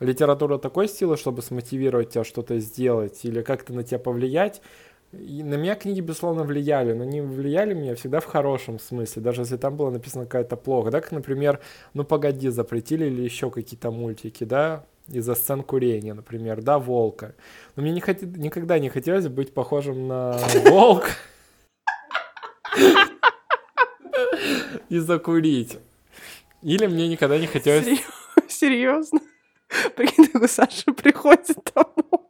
[0.00, 4.60] литература такой силы, чтобы смотивировать тебя что-то сделать или как-то на тебя повлиять,
[5.12, 9.42] И на меня книги, безусловно, влияли, но они влияли меня всегда в хорошем смысле, даже
[9.42, 11.60] если там было написано какая-то плохо, да, как, например,
[11.94, 17.34] «Ну, погоди», запретили или еще какие-то мультики, да, из-за сцен курения, например, да, волка.
[17.76, 18.22] Но мне не хот...
[18.22, 21.10] никогда не хотелось быть похожим на волк
[24.88, 25.78] и закурить.
[26.62, 27.86] Или мне никогда не хотелось...
[28.48, 29.20] Серьезно?
[29.96, 32.22] Прикинь, такой Саша приходит домой,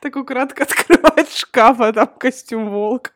[0.00, 3.12] так аккуратно открывает шкаф, а там костюм волк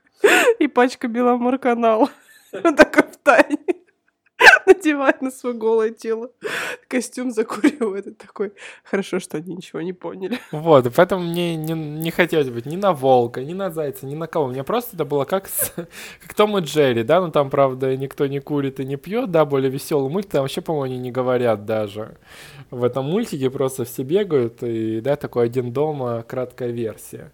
[0.58, 2.10] и пачка беломорканала.
[2.52, 3.83] Такой в тайне.
[4.66, 6.30] надевает на свое голое тело
[6.88, 8.06] костюм, закуривает.
[8.06, 8.52] И такой,
[8.84, 10.38] хорошо, что они ничего не поняли.
[10.52, 14.26] Вот, поэтому мне не, не хотелось быть ни на волка, ни на зайца, ни на
[14.26, 14.46] кого.
[14.46, 15.72] Мне просто это было как, с,
[16.22, 19.44] как Том и Джерри, да, ну там, правда, никто не курит и не пьет, да,
[19.44, 22.16] более веселый мультик, там вообще, по-моему, они не говорят даже.
[22.70, 27.32] В этом мультике просто все бегают, и, да, такой один дома, краткая версия.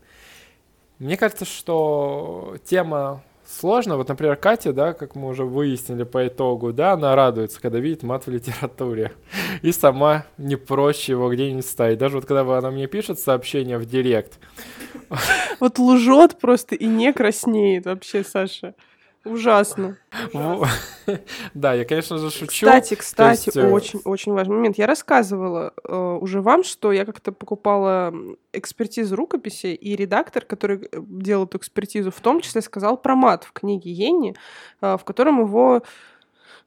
[0.99, 3.97] Мне кажется, что тема сложно.
[3.97, 8.03] Вот, например, Катя, да, как мы уже выяснили по итогу, да, она радуется, когда видит
[8.03, 9.13] мат в литературе.
[9.63, 11.99] И сама не проще его где-нибудь ставить.
[11.99, 14.39] Даже вот когда она мне пишет сообщение в директ.
[15.59, 18.75] Вот лжет просто и не краснеет вообще, Саша.
[19.25, 19.97] Ужасно.
[21.55, 22.67] Да, я, конечно же, шучу.
[22.67, 24.79] Кстати, кстати, очень-очень э, важный момент.
[24.79, 28.15] Я рассказывала э, уже вам, что я как-то покупала
[28.53, 33.45] экспертизу рукописи, и редактор, который э, делал эту экспертизу, в том числе сказал про мат
[33.45, 34.37] в книге Йенни,
[34.81, 35.83] в котором его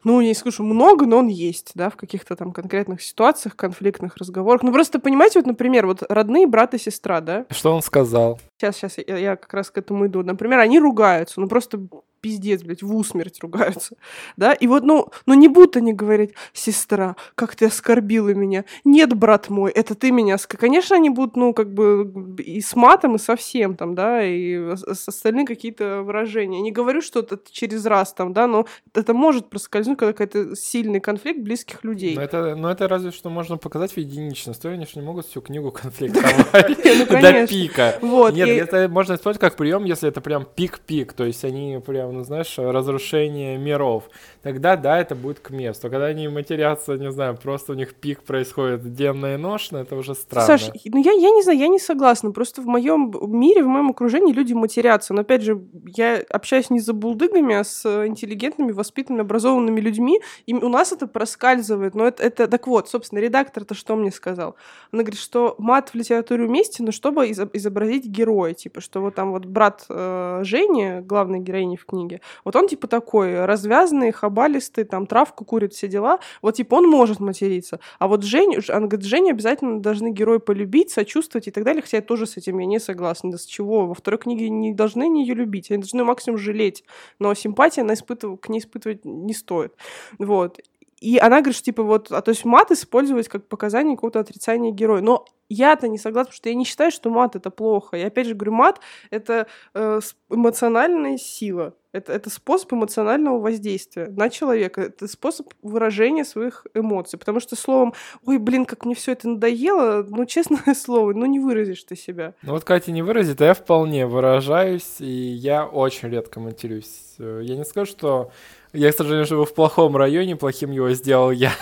[0.04, 4.18] ну, я не скажу много, но он есть, да, в каких-то там конкретных ситуациях, конфликтных
[4.18, 4.62] разговорах.
[4.62, 7.46] Ну, просто понимаете, вот, например, вот родные брат и сестра, да?
[7.50, 8.40] Что он сказал?
[8.58, 10.22] Сейчас, сейчас, я, я как раз к этому иду.
[10.24, 11.80] Например, они ругаются, ну, просто
[12.24, 13.96] пиздец, блядь, в усмерть ругаются,
[14.38, 19.14] да, и вот, ну, ну не будут они говорить, сестра, как ты оскорбила меня, нет,
[19.14, 23.20] брат мой, это ты меня, конечно, они будут, ну, как бы и с матом, и
[23.20, 28.14] со всем там, да, и с остальные какие-то выражения, не говорю, что это через раз
[28.14, 32.16] там, да, но это может проскользнуть, когда какой-то сильный конфликт близких людей.
[32.16, 34.54] Но это, но это разве что можно показать в единичном.
[34.54, 36.78] Истории, они же не могут всю книгу конфликтовать.
[37.04, 38.00] Ну, до пика.
[38.34, 42.24] Нет, это можно использовать как прием, если это прям пик-пик, то есть они прям ну,
[42.24, 44.10] знаешь, разрушение миров,
[44.42, 45.90] тогда, да, это будет к месту.
[45.90, 50.16] Когда они матерятся, не знаю, просто у них пик происходит денно и ношно, это уже
[50.16, 50.48] странно.
[50.48, 52.32] Саш, ну я, я не знаю, я не согласна.
[52.32, 55.14] Просто в моем мире, в моем окружении люди матерятся.
[55.14, 55.62] Но, опять же,
[55.96, 61.08] я общаюсь не за булдыгами, а с интеллигентными, воспитанными, образованными людьми, и у нас это
[61.08, 61.96] проскальзывает.
[61.96, 64.56] Но это, это так вот, собственно, редактор-то что мне сказал?
[64.92, 69.32] Она говорит, что мат в литературе уместен, но чтобы изобразить героя, типа, что вот там
[69.32, 72.22] вот брат э, Жени, главной героини в книге, книге.
[72.44, 76.20] Вот он типа такой развязанный, хабалистый, там травку курит, все дела.
[76.42, 77.80] Вот типа он может материться.
[78.00, 81.82] А вот Женя, она говорит, Женя обязательно должны герой полюбить, сочувствовать и так далее.
[81.82, 83.32] Хотя я тоже с этим я не согласна.
[83.32, 83.88] Да с чего?
[83.88, 86.84] Во второй книге не должны ее любить, они должны максимум жалеть.
[87.20, 88.40] Но симпатия она испытыв...
[88.40, 89.74] к ней испытывать не стоит.
[90.20, 90.60] Вот.
[91.04, 94.72] И она говорит, что, типа, вот, а то есть мат использовать как показание какого-то отрицания
[94.72, 95.02] героя.
[95.02, 97.98] Но я-то не согласна, потому что я не считаю, что мат— это плохо.
[97.98, 98.80] Я опять же говорю, мат—
[99.10, 100.00] это э,
[100.30, 101.76] эмоциональная сила.
[101.94, 104.82] Это, это способ эмоционального воздействия на человека.
[104.82, 107.20] Это способ выражения своих эмоций.
[107.20, 107.94] Потому что словом,
[108.26, 112.34] ой, блин, как мне все это надоело, ну, честное слово, ну, не выразишь ты себя.
[112.42, 117.16] Ну, вот Катя не выразит, а я вполне выражаюсь, и я очень редко матерюсь.
[117.20, 118.32] Я не скажу, что
[118.74, 121.54] я, к сожалению, живу в плохом районе, плохим его сделал я.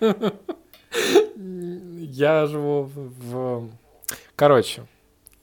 [1.36, 3.68] Я живу в...
[4.36, 4.86] Короче,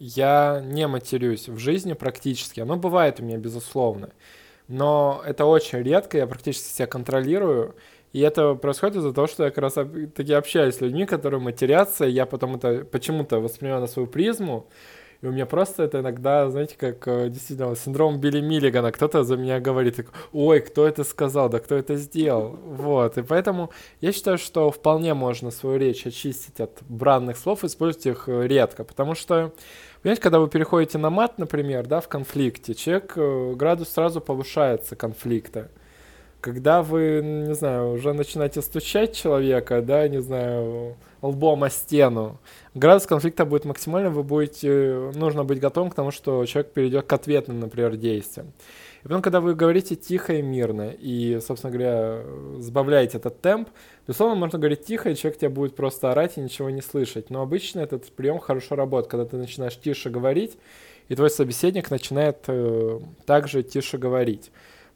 [0.01, 2.59] я не матерюсь в жизни практически.
[2.59, 4.09] Оно бывает у меня, безусловно.
[4.67, 7.75] Но это очень редко, я практически себя контролирую.
[8.11, 9.73] И это происходит из-за того, что я как раз
[10.15, 14.67] таки общаюсь с людьми, которые матерятся, и я потом это почему-то воспринимаю на свою призму,
[15.21, 18.91] и у меня просто это иногда, знаете, как э, действительно синдром Билли Миллигана.
[18.91, 22.59] Кто-то за меня говорит, ой, кто это сказал, да кто это сделал.
[22.81, 23.69] Вот, и поэтому
[24.01, 28.83] я считаю, что вполне можно свою речь очистить от бранных слов, использовать их э, редко,
[28.83, 29.53] потому что
[30.01, 34.95] Понимаете, когда вы переходите на мат, например, да, в конфликте, человек, э, градус сразу повышается
[34.95, 35.69] конфликта.
[36.39, 42.39] Когда вы, не знаю, уже начинаете стучать человека, да, не знаю, лбом о стену,
[42.73, 47.13] градус конфликта будет максимально, вы будете, нужно быть готовым к тому, что человек перейдет к
[47.13, 48.53] ответным, например, действиям.
[49.01, 52.23] И потом, когда вы говорите тихо и мирно, и, собственно говоря,
[52.57, 53.69] сбавляете этот темп,
[54.07, 57.29] безусловно, можно говорить тихо, и человек тебя будет просто орать и ничего не слышать.
[57.29, 60.57] Но обычно этот прием хорошо работает, когда ты начинаешь тише говорить,
[61.09, 64.51] и твой собеседник начинает э, также тише говорить.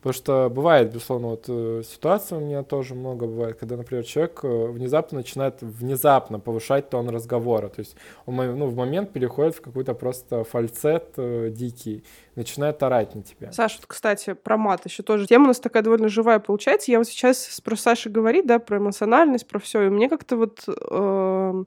[0.05, 4.39] Потому что бывает, безусловно, вот э, ситуация у меня тоже много бывает, когда, например, человек
[4.43, 7.69] э, внезапно начинает внезапно повышать тон разговора.
[7.69, 7.95] То есть
[8.27, 12.03] он ну, в момент переходит в какой-то просто фальцет э, дикий,
[12.35, 13.51] начинает орать на тебя.
[13.51, 15.25] Саша, вот, кстати, про мат еще тоже.
[15.25, 16.91] Тема у нас такая довольно живая получается.
[16.91, 20.65] Я вот сейчас про Саши говорит, да, про эмоциональность, про все, и мне как-то вот
[20.67, 21.63] э,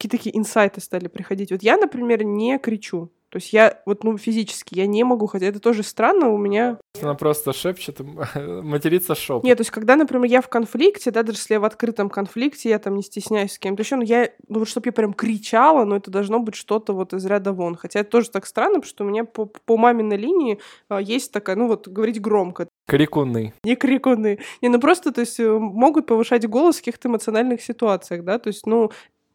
[0.00, 1.52] какие-то такие инсайты стали приходить.
[1.52, 3.10] Вот я, например, не кричу.
[3.28, 6.78] То есть я вот, ну, физически я не могу, хотя это тоже странно у меня.
[7.00, 8.00] Она просто шепчет,
[8.34, 9.44] матерится шепот.
[9.44, 12.70] Нет, то есть когда, например, я в конфликте, да, даже если я в открытом конфликте,
[12.70, 15.84] я там не стесняюсь с кем-то еще, но я, ну, вот чтобы я прям кричала,
[15.84, 17.76] но это должно быть что-то вот из ряда вон.
[17.76, 21.30] Хотя это тоже так странно, потому что у меня по, по маминой линии а, есть
[21.30, 22.68] такая, ну, вот, говорить громко.
[22.88, 23.54] Крикуны.
[23.62, 24.40] Не крикуны.
[24.60, 28.48] Не, ну просто, то есть, э, могут повышать голос в каких-то эмоциональных ситуациях, да, то
[28.48, 28.90] есть, ну,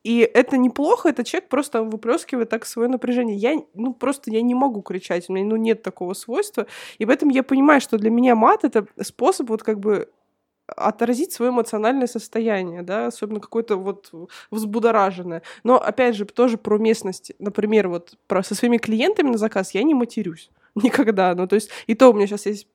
[0.06, 3.36] и это неплохо, это человек просто выплескивает так свое напряжение.
[3.36, 6.68] Я, ну, просто я не могу кричать, у меня, ну, нет такого свойства.
[6.99, 10.08] И поэтому я понимаю, что для меня мат— это способ вот как бы
[10.68, 14.12] отразить свое эмоциональное состояние, да, особенно какое-то вот
[14.51, 15.41] взбудораженное.
[15.64, 17.32] Но, опять же, тоже про местность.
[17.39, 20.51] Например, вот про, со своими клиентами на заказ я не матерюсь.
[20.84, 21.34] никогда.
[21.36, 22.68] Ну, то есть, и то у меня сейчас есть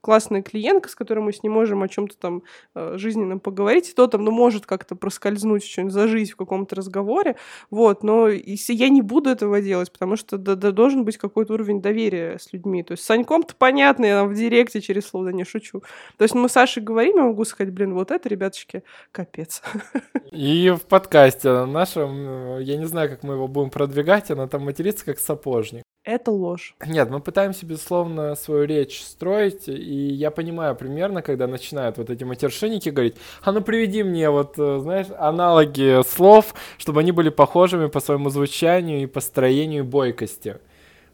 [0.00, 2.42] классная клиентка, с которой мы с ней можем о чем-то там
[2.74, 6.74] э, жизненном поговорить, и то там, ну, может как-то проскользнуть что-нибудь за жизнь в каком-то
[6.76, 7.36] разговоре,
[7.70, 11.54] вот, но если я не буду этого делать, потому что да, да, должен быть какой-то
[11.54, 12.82] уровень доверия с людьми.
[12.82, 15.82] То есть с Саньком-то понятно, я в директе через слово, да не шучу.
[16.16, 19.62] То есть мы с Сашей говорим, я могу сказать, блин, вот это, ребяточки, капец.
[20.32, 24.64] И в подкасте нашем, э, я не знаю, как мы его будем продвигать, она там
[24.64, 25.82] матерится как сапожник.
[26.04, 26.74] Это ложь.
[26.84, 32.24] Нет, мы пытаемся, безусловно, свою речь строить, и я понимаю примерно, когда начинают вот эти
[32.24, 37.86] матершинники говорить, а ну приведи мне вот, э, знаешь, аналоги слов, чтобы они были похожими
[37.86, 40.56] по своему звучанию и построению бойкости.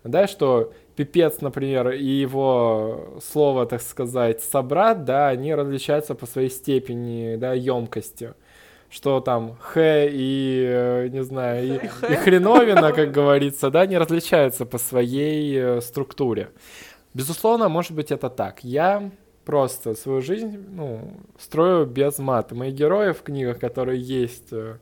[0.04, 6.48] Да, что пипец, например, и его слово, так сказать, собрат, да, они различаются по своей
[6.48, 8.32] степени, да, емкости
[8.90, 14.64] что там Х и, э, не знаю, и, и хреновина, как говорится, да, не различаются
[14.64, 16.50] по своей э, структуре.
[17.14, 18.64] Безусловно, может быть, это так.
[18.64, 19.10] Я
[19.44, 22.54] просто свою жизнь ну, строю без мата.
[22.54, 24.76] Мои герои в книгах, которые есть, э,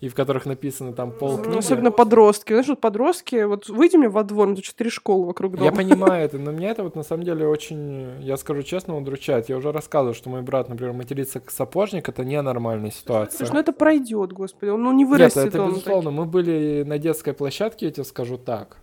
[0.00, 1.48] и в которых написано там полкниги.
[1.48, 2.52] Ну, особенно подростки.
[2.52, 5.64] Знаешь, вот подростки, вот выйди мне во двор, тут четыре школы вокруг дома.
[5.64, 9.48] Я понимаю это, но меня это вот на самом деле очень, я скажу честно, удручает.
[9.48, 13.38] Я уже рассказывал, что мой брат, например, матерится как сапожник, это ненормальная ситуация.
[13.38, 15.44] Слушай, ну это пройдет, господи, он ну, не вырастет.
[15.44, 16.10] Нет, это он безусловно.
[16.10, 16.18] Так.
[16.18, 18.78] Мы были на детской площадке, я тебе скажу так.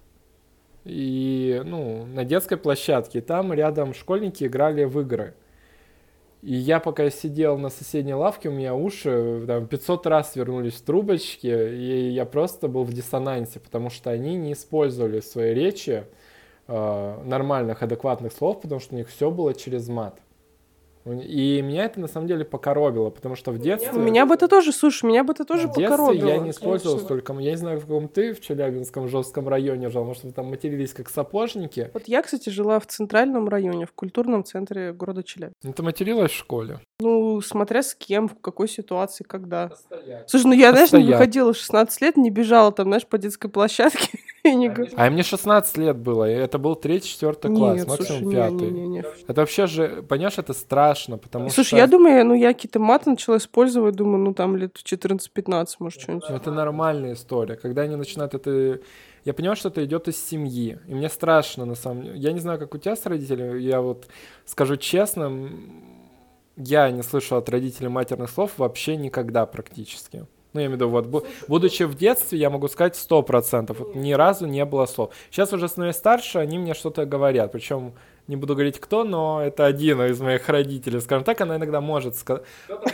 [0.84, 5.36] И, ну, на детской площадке, там рядом школьники играли в игры.
[6.44, 10.82] И я пока сидел на соседней лавке, у меня уши там, 500 раз вернулись в
[10.82, 16.04] трубочки, и я просто был в диссонансе, потому что они не использовали в своей речи
[16.68, 20.20] э, нормальных, адекватных слов, потому что у них все было через мат.
[21.06, 23.92] И меня это на самом деле покоробило, потому что в детстве...
[24.00, 26.28] Меня бы это тоже, слушай, меня бы это тоже в покоробило.
[26.28, 27.06] я не использовал Конечно.
[27.06, 27.34] столько...
[27.42, 30.94] Я не знаю, в каком ты в Челябинском жестком районе жил, может, вы там матерились
[30.94, 31.92] как сапожники.
[31.94, 35.58] Вот я, кстати, жила в центральном районе, в культурном центре города Челябинск.
[35.64, 36.80] Ну, ты материлась в школе?
[37.00, 39.68] Ну, смотря с кем, в какой ситуации, когда.
[39.68, 40.24] Постоянно.
[40.28, 40.88] Слушай, ну я, Постоянно.
[40.88, 44.20] знаешь, не выходила в 16 лет, не бежала там, знаешь, по детской площадке.
[44.96, 50.04] А мне 16 лет было, и это был 3-4 класс, максимум 5 Это вообще же,
[50.08, 51.56] понимаешь, это страшно, потому что...
[51.56, 56.02] Слушай, я думаю, ну я какие-то маты начала использовать, думаю, ну там лет 14-15, может,
[56.02, 56.30] что-нибудь.
[56.30, 57.56] Это нормальная история.
[57.56, 58.80] Когда они начинают это
[59.26, 60.80] я понимаю, что это идет из семьи.
[60.86, 62.20] И мне страшно, на самом деле.
[62.20, 63.60] Я не знаю, как у тебя с родителями.
[63.62, 64.08] Я вот
[64.46, 65.50] скажу честно,
[66.58, 70.28] я не слышал от родителей матерных слов вообще никогда практически.
[70.54, 73.96] Ну, я имею в виду, вот, будучи в детстве, я могу сказать сто процентов, вот,
[73.96, 75.12] ни разу не было слов.
[75.32, 77.94] Сейчас уже становясь старше, они мне что-то говорят, причем
[78.28, 82.16] не буду говорить кто, но это один из моих родителей, скажем так, она иногда может
[82.16, 82.44] сказать,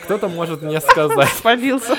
[0.04, 1.30] кто-то может мне сказать.
[1.44, 1.96] Побился.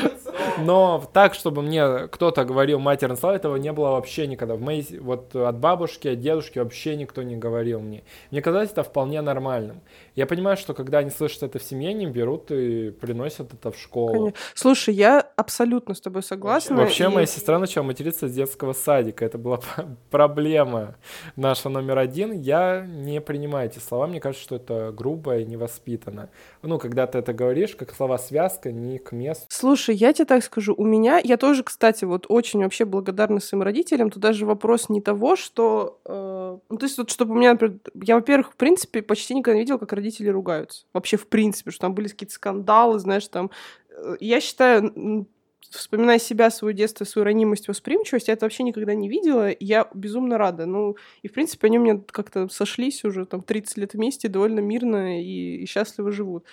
[0.58, 4.56] Но так, чтобы мне кто-то говорил матерные слова, этого не было вообще никогда.
[4.56, 8.02] В моей, вот от бабушки, от дедушки вообще никто не говорил мне.
[8.30, 9.80] Мне казалось это вполне нормальным.
[10.20, 13.78] Я понимаю, что когда они слышат это в семье, они берут и приносят это в
[13.78, 14.12] школу.
[14.12, 14.38] Конечно.
[14.54, 16.76] Слушай, я абсолютно с тобой согласна.
[16.76, 17.08] Вообще, и...
[17.08, 19.24] моя сестра начала материться с детского садика.
[19.24, 19.60] Это была
[20.10, 20.96] проблема
[21.36, 22.32] наша номер один.
[22.32, 24.06] Я не принимаю эти слова.
[24.06, 26.28] Мне кажется, что это грубо и невоспитанно.
[26.60, 29.46] Ну, когда ты это говоришь, как слова связка, не к месту.
[29.48, 30.74] Слушай, я тебе так скажу.
[30.76, 34.10] У меня, я тоже, кстати, вот очень вообще благодарна своим родителям.
[34.10, 35.98] Тут даже вопрос не того, что...
[36.04, 39.54] Э, ну, то есть вот, чтобы у меня, например, я, во-первых, в принципе, почти никогда
[39.54, 40.86] не видела, как родители ругаются.
[40.92, 43.50] Вообще, в принципе, что там были какие-то скандалы, знаешь, там...
[43.90, 45.26] Э, я считаю,
[45.70, 50.38] вспоминая себя, свое детство, свою ранимость, восприимчивость, я это вообще никогда не видела, я безумно
[50.38, 50.66] рада.
[50.66, 54.60] Ну, и, в принципе, они у меня как-то сошлись уже, там, 30 лет вместе, довольно
[54.60, 56.44] мирно и, и счастливо живут.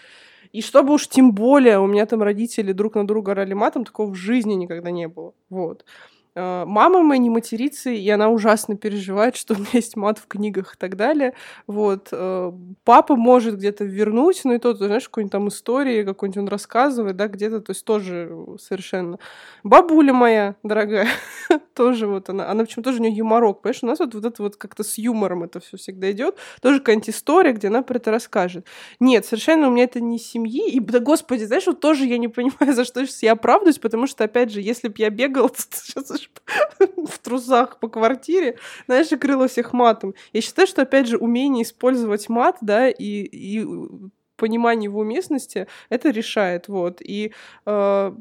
[0.51, 4.11] И чтобы уж тем более у меня там родители друг на друга орали матом, такого
[4.11, 5.33] в жизни никогда не было.
[5.49, 5.83] Вот.
[6.37, 10.27] Э, мама моя не матерится, и она ужасно переживает, что у меня есть мат в
[10.27, 11.33] книгах и так далее.
[11.65, 12.09] Вот.
[12.11, 12.51] Э,
[12.83, 17.15] папа может где-то вернуть, но и то, ты знаешь, какой-нибудь там истории, какой-нибудь он рассказывает,
[17.15, 19.17] да, где-то, то есть тоже совершенно.
[19.63, 21.07] Бабуля моя, дорогая,
[21.73, 24.43] тоже вот она, она почему тоже у нее юморок, понимаешь, у нас вот, вот это
[24.43, 28.11] вот как-то с юмором это все всегда идет, тоже какая-нибудь история, где она про это
[28.11, 28.67] расскажет.
[28.99, 32.27] Нет, совершенно у меня это не семьи, и, да, господи, знаешь, вот тоже я не
[32.27, 36.26] понимаю, за что я оправдываюсь, потому что, опять же, если бы я бегала, то сейчас
[36.79, 40.13] в трусах по квартире, знаешь, и крыла всех матом.
[40.33, 43.65] Я считаю, что, опять же, умение использовать мат, да, и, и
[44.35, 47.01] понимание его уместности, это решает, вот.
[47.01, 47.33] И
[47.65, 48.11] э,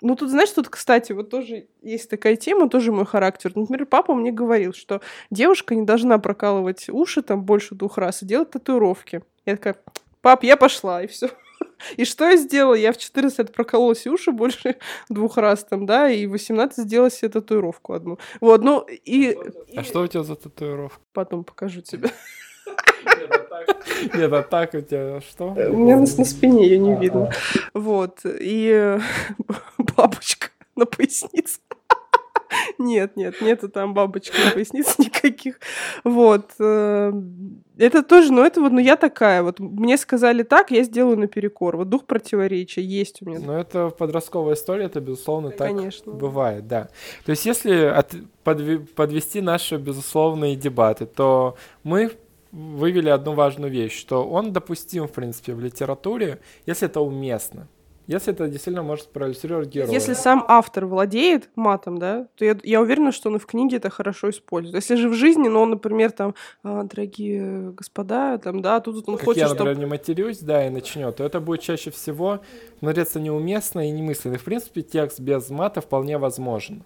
[0.00, 3.52] ну, тут, знаешь, тут, кстати, вот тоже есть такая тема, тоже мой характер.
[3.54, 5.00] Например, папа мне говорил, что
[5.30, 9.22] девушка не должна прокалывать уши там больше двух раз и делать татуировки.
[9.46, 9.76] Я такая,
[10.20, 11.30] пап, я пошла, и все.
[11.96, 12.74] И что я сделала?
[12.74, 14.76] Я в 14 лет прокололась уши больше
[15.08, 18.18] двух раз там, да, и в 18 сделала себе татуировку одну.
[18.40, 19.36] Вот, ну и...
[19.76, 21.00] А что у тебя за татуировка?
[21.12, 22.10] Потом покажу тебе.
[24.14, 25.48] Нет, а так у тебя что?
[25.48, 27.30] У меня на, спине ее не видно.
[27.72, 28.20] Вот.
[28.24, 28.98] И
[29.78, 31.60] бабочка на пояснице.
[32.78, 35.58] Нет, нет, нету там бабочек на пояснице никаких.
[36.04, 36.50] Вот.
[36.58, 37.12] Э,
[37.78, 41.76] это тоже, ну это вот, ну я такая, вот мне сказали так, я сделаю наперекор.
[41.76, 43.40] Вот дух противоречия есть у меня.
[43.44, 46.12] Ну это подростковая история, это безусловно так Конечно.
[46.12, 46.88] бывает, да.
[47.24, 52.12] То есть если от, подвести наши безусловные дебаты, то мы
[52.52, 57.66] вывели одну важную вещь, что он допустим, в принципе, в литературе, если это уместно.
[58.06, 59.90] Если это действительно может проиллюстрировать героя.
[59.90, 63.78] Если сам автор владеет матом, да, то я, я уверена, что он и в книге
[63.78, 64.74] это хорошо использует.
[64.74, 69.16] Если же в жизни, ну, он, например, там, а, дорогие господа, там, да, тут он
[69.16, 69.84] как хочет, я, например, чтоб...
[69.84, 72.40] не матерюсь, да, и начнет, то это будет чаще всего
[72.78, 74.36] смотреться неуместно и немысленно.
[74.36, 76.84] В принципе, текст без мата вполне возможен.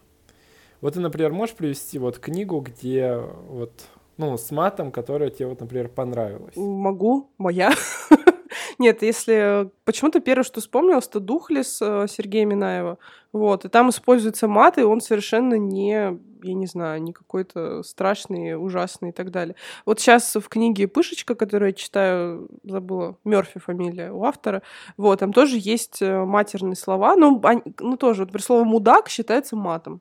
[0.81, 3.17] Вот ты, например, можешь привести вот книгу, где
[3.49, 3.73] вот,
[4.17, 6.55] ну, с матом, которая тебе вот, например, понравилась?
[6.55, 7.73] Могу, моя.
[8.79, 9.71] Нет, если...
[9.85, 12.99] Почему-то первое, что вспомнилось, это Духлес э, Сергея Минаева.
[13.33, 18.55] Вот, и там используется мат, и он совершенно не, я не знаю, не какой-то страшный,
[18.55, 19.57] ужасный и так далее.
[19.85, 24.63] Вот сейчас в книге «Пышечка», которую я читаю, забыла, Мерфи фамилия у автора,
[24.97, 29.09] вот, там тоже есть э, матерные слова, но они, ну тоже, вот при слове «мудак»
[29.09, 30.01] считается матом.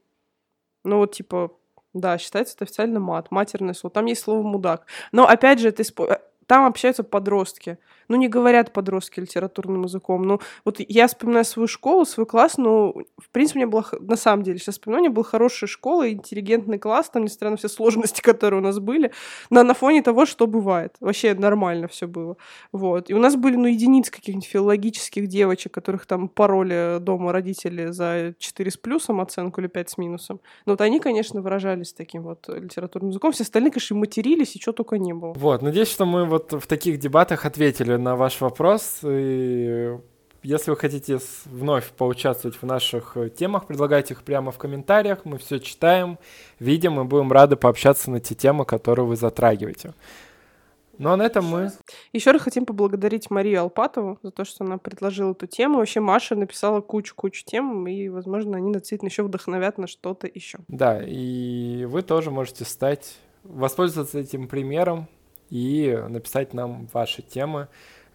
[0.84, 1.52] Ну вот, типа,
[1.94, 3.92] да, считается это официально мат, матерное слово.
[3.94, 4.86] Там есть слово «мудак».
[5.12, 6.06] Но, опять же, это испо...
[6.06, 7.78] Э, там общаются подростки
[8.08, 10.24] ну, не говорят подростки литературным языком.
[10.24, 14.16] Ну, вот я вспоминаю свою школу, свой класс, ну, в принципе, у меня была, на
[14.16, 17.70] самом деле, сейчас вспоминаю, у меня была хорошая школа, интеллигентный класс, там, несмотря на все
[17.70, 19.12] сложности, которые у нас были,
[19.50, 20.96] на, на фоне того, что бывает.
[21.00, 22.38] Вообще нормально все было.
[22.72, 23.10] Вот.
[23.10, 28.34] И у нас были, ну, единицы каких-нибудь филологических девочек, которых там пароли дома родители за
[28.38, 30.40] 4 с плюсом оценку или 5 с минусом.
[30.66, 33.32] Но вот они, конечно, выражались таким вот литературным языком.
[33.32, 35.34] Все остальные, конечно, матерились, и чего только не было.
[35.34, 39.00] Вот, надеюсь, что мы вот в таких дебатах ответили на ваш вопрос.
[39.04, 39.98] И
[40.44, 45.26] если вы хотите вновь поучаствовать в наших темах, предлагайте их прямо в комментариях.
[45.26, 46.18] Мы все читаем,
[46.60, 49.94] видим и будем рады пообщаться на те темы, которые вы затрагиваете.
[50.98, 51.72] Ну а на этом мы...
[52.12, 55.78] Еще раз хотим поблагодарить Марию Алпатову за то, что она предложила эту тему.
[55.78, 60.60] Вообще Маша написала кучу-кучу тем, и, возможно, они действительно еще вдохновят на что-то еще.
[60.68, 65.08] Да, и вы тоже можете стать, воспользоваться этим примером
[65.50, 67.68] и написать нам ваши темы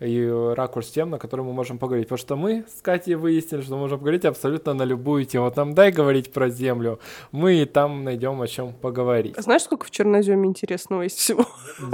[0.02, 2.08] и ракурс тем, на который мы можем поговорить.
[2.08, 5.52] Потому что мы с Катей выяснили, что можем поговорить абсолютно на любую тему.
[5.54, 6.98] Нам дай говорить про Землю,
[7.30, 9.34] мы и там найдем о чем поговорить.
[9.38, 11.46] Знаешь, сколько в Черноземе интересного есть всего?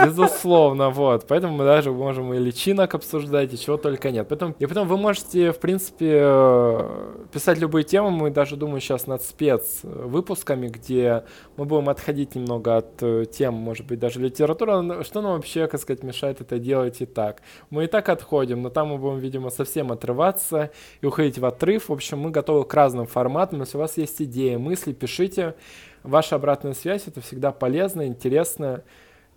[0.05, 1.27] Безусловно, вот.
[1.29, 4.27] Поэтому мы даже можем и личинок обсуждать, и чего только нет.
[4.29, 8.11] Поэтому, и потом вы можете, в принципе, э, писать любые темы.
[8.11, 11.25] Мы даже, думаю, сейчас над спецвыпусками, где
[11.57, 15.03] мы будем отходить немного от э, тем, может быть, даже литература.
[15.03, 17.43] Что нам вообще, как сказать, мешает это делать и так?
[17.71, 20.71] Мы и так так отходим, но там мы будем, видимо, совсем отрываться
[21.01, 21.89] и уходить в отрыв.
[21.89, 23.61] В общем, мы готовы к разным форматам.
[23.61, 25.57] Если у вас есть идеи, мысли, пишите.
[26.05, 28.85] Ваша обратная связь— это всегда полезно, интересно.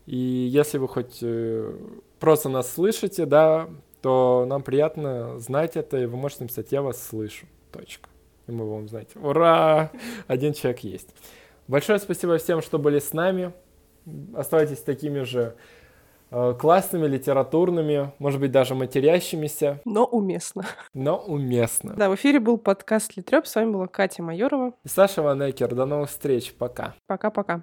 [0.06, 1.76] И если вы хоть э,
[2.20, 3.68] просто нас слышите, да,
[4.04, 7.48] то нам приятно знать это, и вы можете написать «Я вас слышу».
[7.72, 8.10] Точка.
[8.46, 9.18] И мы вам знаете.
[9.18, 9.90] Ура!
[10.28, 11.10] Один человек есть.
[11.68, 13.54] Большое спасибо всем, что были с нами.
[14.36, 15.56] Оставайтесь такими же
[16.60, 19.80] классными, литературными, может быть, даже матерящимися.
[19.86, 20.66] Но уместно.
[20.94, 21.94] Но уместно.
[21.96, 23.46] Да, в эфире был подкаст Литреп.
[23.46, 24.74] С вами была Катя Майорова.
[24.84, 25.76] И Саша Ванекер.
[25.76, 26.54] До новых встреч.
[26.54, 26.94] Пока.
[27.08, 27.62] Пока-пока.